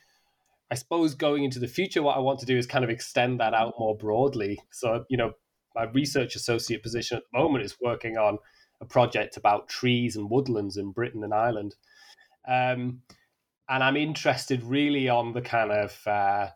I 0.70 0.74
suppose 0.76 1.14
going 1.14 1.44
into 1.44 1.58
the 1.58 1.68
future, 1.68 2.02
what 2.02 2.16
I 2.16 2.20
want 2.20 2.38
to 2.40 2.46
do 2.46 2.56
is 2.56 2.66
kind 2.66 2.84
of 2.84 2.90
extend 2.90 3.40
that 3.40 3.54
out 3.54 3.74
more 3.78 3.96
broadly. 3.96 4.60
So, 4.70 5.04
you 5.08 5.16
know, 5.16 5.32
my 5.74 5.84
research 5.84 6.36
associate 6.36 6.82
position 6.82 7.16
at 7.16 7.24
the 7.32 7.38
moment 7.38 7.64
is 7.64 7.76
working 7.80 8.16
on 8.16 8.38
a 8.84 8.88
project 8.88 9.36
about 9.36 9.68
trees 9.68 10.16
and 10.16 10.30
woodlands 10.30 10.76
in 10.76 10.92
Britain 10.92 11.24
and 11.24 11.34
Ireland. 11.34 11.74
Um, 12.46 13.00
and 13.68 13.82
I'm 13.82 13.96
interested 13.96 14.62
really 14.62 15.08
on 15.08 15.32
the 15.32 15.40
kind 15.40 15.72
of 15.72 16.06
uh, 16.06 16.48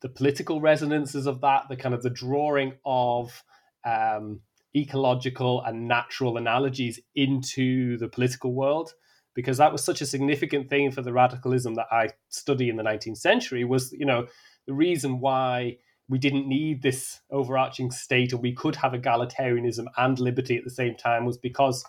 the 0.00 0.08
political 0.08 0.60
resonances 0.60 1.26
of 1.26 1.40
that, 1.42 1.68
the 1.68 1.76
kind 1.76 1.94
of 1.94 2.02
the 2.02 2.10
drawing 2.10 2.74
of 2.84 3.42
um, 3.84 4.40
ecological 4.74 5.62
and 5.62 5.86
natural 5.86 6.36
analogies 6.36 6.98
into 7.14 7.98
the 7.98 8.08
political 8.08 8.54
world, 8.54 8.94
because 9.34 9.58
that 9.58 9.72
was 9.72 9.84
such 9.84 10.00
a 10.00 10.06
significant 10.06 10.70
thing 10.70 10.90
for 10.90 11.02
the 11.02 11.12
radicalism 11.12 11.74
that 11.74 11.86
I 11.90 12.10
study 12.30 12.70
in 12.70 12.76
the 12.76 12.82
19th 12.82 13.18
century. 13.18 13.64
Was 13.64 13.92
you 13.92 14.06
know 14.06 14.26
the 14.66 14.74
reason 14.74 15.20
why 15.20 15.76
we 16.10 16.18
didn't 16.18 16.48
need 16.48 16.82
this 16.82 17.20
overarching 17.30 17.90
state 17.92 18.32
and 18.32 18.42
we 18.42 18.52
could 18.52 18.74
have 18.74 18.92
egalitarianism 18.92 19.86
and 19.96 20.18
liberty 20.18 20.56
at 20.56 20.64
the 20.64 20.70
same 20.70 20.96
time 20.96 21.24
was 21.24 21.38
because 21.38 21.84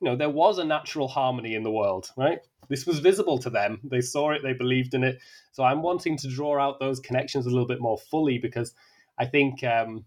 you 0.00 0.08
know 0.08 0.16
there 0.16 0.30
was 0.30 0.58
a 0.58 0.64
natural 0.64 1.06
harmony 1.06 1.54
in 1.54 1.62
the 1.62 1.70
world 1.70 2.10
right? 2.16 2.40
This 2.68 2.86
was 2.86 3.00
visible 3.00 3.36
to 3.38 3.50
them. 3.50 3.80
They 3.82 4.00
saw 4.00 4.30
it 4.30 4.42
they 4.42 4.52
believed 4.54 4.94
in 4.94 5.04
it. 5.04 5.18
So 5.52 5.62
i'm 5.62 5.82
wanting 5.82 6.16
to 6.18 6.28
draw 6.28 6.58
out 6.58 6.80
those 6.80 7.00
connections 7.00 7.46
a 7.46 7.50
little 7.50 7.66
bit 7.66 7.80
more 7.80 7.98
fully 7.98 8.38
because 8.38 8.72
i 9.18 9.26
think 9.26 9.62
um, 9.62 10.06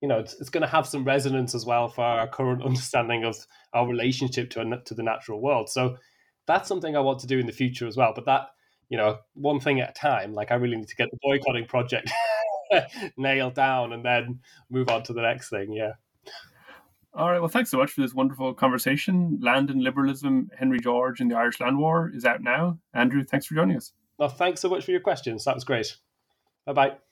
you 0.00 0.08
know 0.08 0.20
it's, 0.20 0.34
it's 0.40 0.50
going 0.50 0.62
to 0.62 0.68
have 0.68 0.86
some 0.86 1.04
resonance 1.04 1.54
as 1.56 1.66
well 1.66 1.88
for 1.88 2.04
our 2.04 2.28
current 2.28 2.62
understanding 2.70 3.24
of 3.24 3.36
our 3.74 3.88
relationship 3.88 4.50
to, 4.50 4.60
a, 4.60 4.82
to 4.84 4.94
the 4.94 5.02
natural 5.02 5.40
world. 5.40 5.68
So 5.68 5.96
that's 6.46 6.68
something 6.68 6.96
i 6.96 7.00
want 7.00 7.18
to 7.20 7.26
do 7.26 7.38
in 7.38 7.46
the 7.46 7.52
future 7.52 7.86
as 7.86 7.96
well 7.96 8.12
but 8.14 8.26
that 8.26 8.48
you 8.88 8.98
know 8.98 9.18
one 9.34 9.60
thing 9.60 9.80
at 9.80 9.90
a 9.90 9.92
time. 9.94 10.32
Like 10.32 10.52
i 10.52 10.54
really 10.54 10.76
need 10.76 10.88
to 10.88 10.96
get 10.96 11.08
the 11.10 11.18
boycotting 11.22 11.66
project 11.66 12.10
nailed 13.16 13.54
down 13.54 13.92
and 13.92 14.04
then 14.04 14.40
move 14.70 14.88
on 14.88 15.02
to 15.04 15.12
the 15.12 15.22
next 15.22 15.50
thing. 15.50 15.72
Yeah. 15.72 15.92
All 17.14 17.30
right. 17.30 17.40
Well, 17.40 17.48
thanks 17.48 17.70
so 17.70 17.78
much 17.78 17.92
for 17.92 18.00
this 18.00 18.14
wonderful 18.14 18.54
conversation. 18.54 19.38
Land 19.42 19.70
and 19.70 19.82
Liberalism, 19.82 20.50
Henry 20.58 20.80
George 20.80 21.20
and 21.20 21.30
the 21.30 21.36
Irish 21.36 21.60
Land 21.60 21.78
War 21.78 22.10
is 22.14 22.24
out 22.24 22.42
now. 22.42 22.78
Andrew, 22.94 23.22
thanks 23.22 23.46
for 23.46 23.54
joining 23.54 23.76
us. 23.76 23.92
Well, 24.18 24.30
thanks 24.30 24.60
so 24.60 24.70
much 24.70 24.84
for 24.84 24.92
your 24.92 25.00
questions. 25.00 25.44
That 25.44 25.54
was 25.54 25.64
great. 25.64 25.96
Bye 26.64 26.72
bye. 26.72 27.11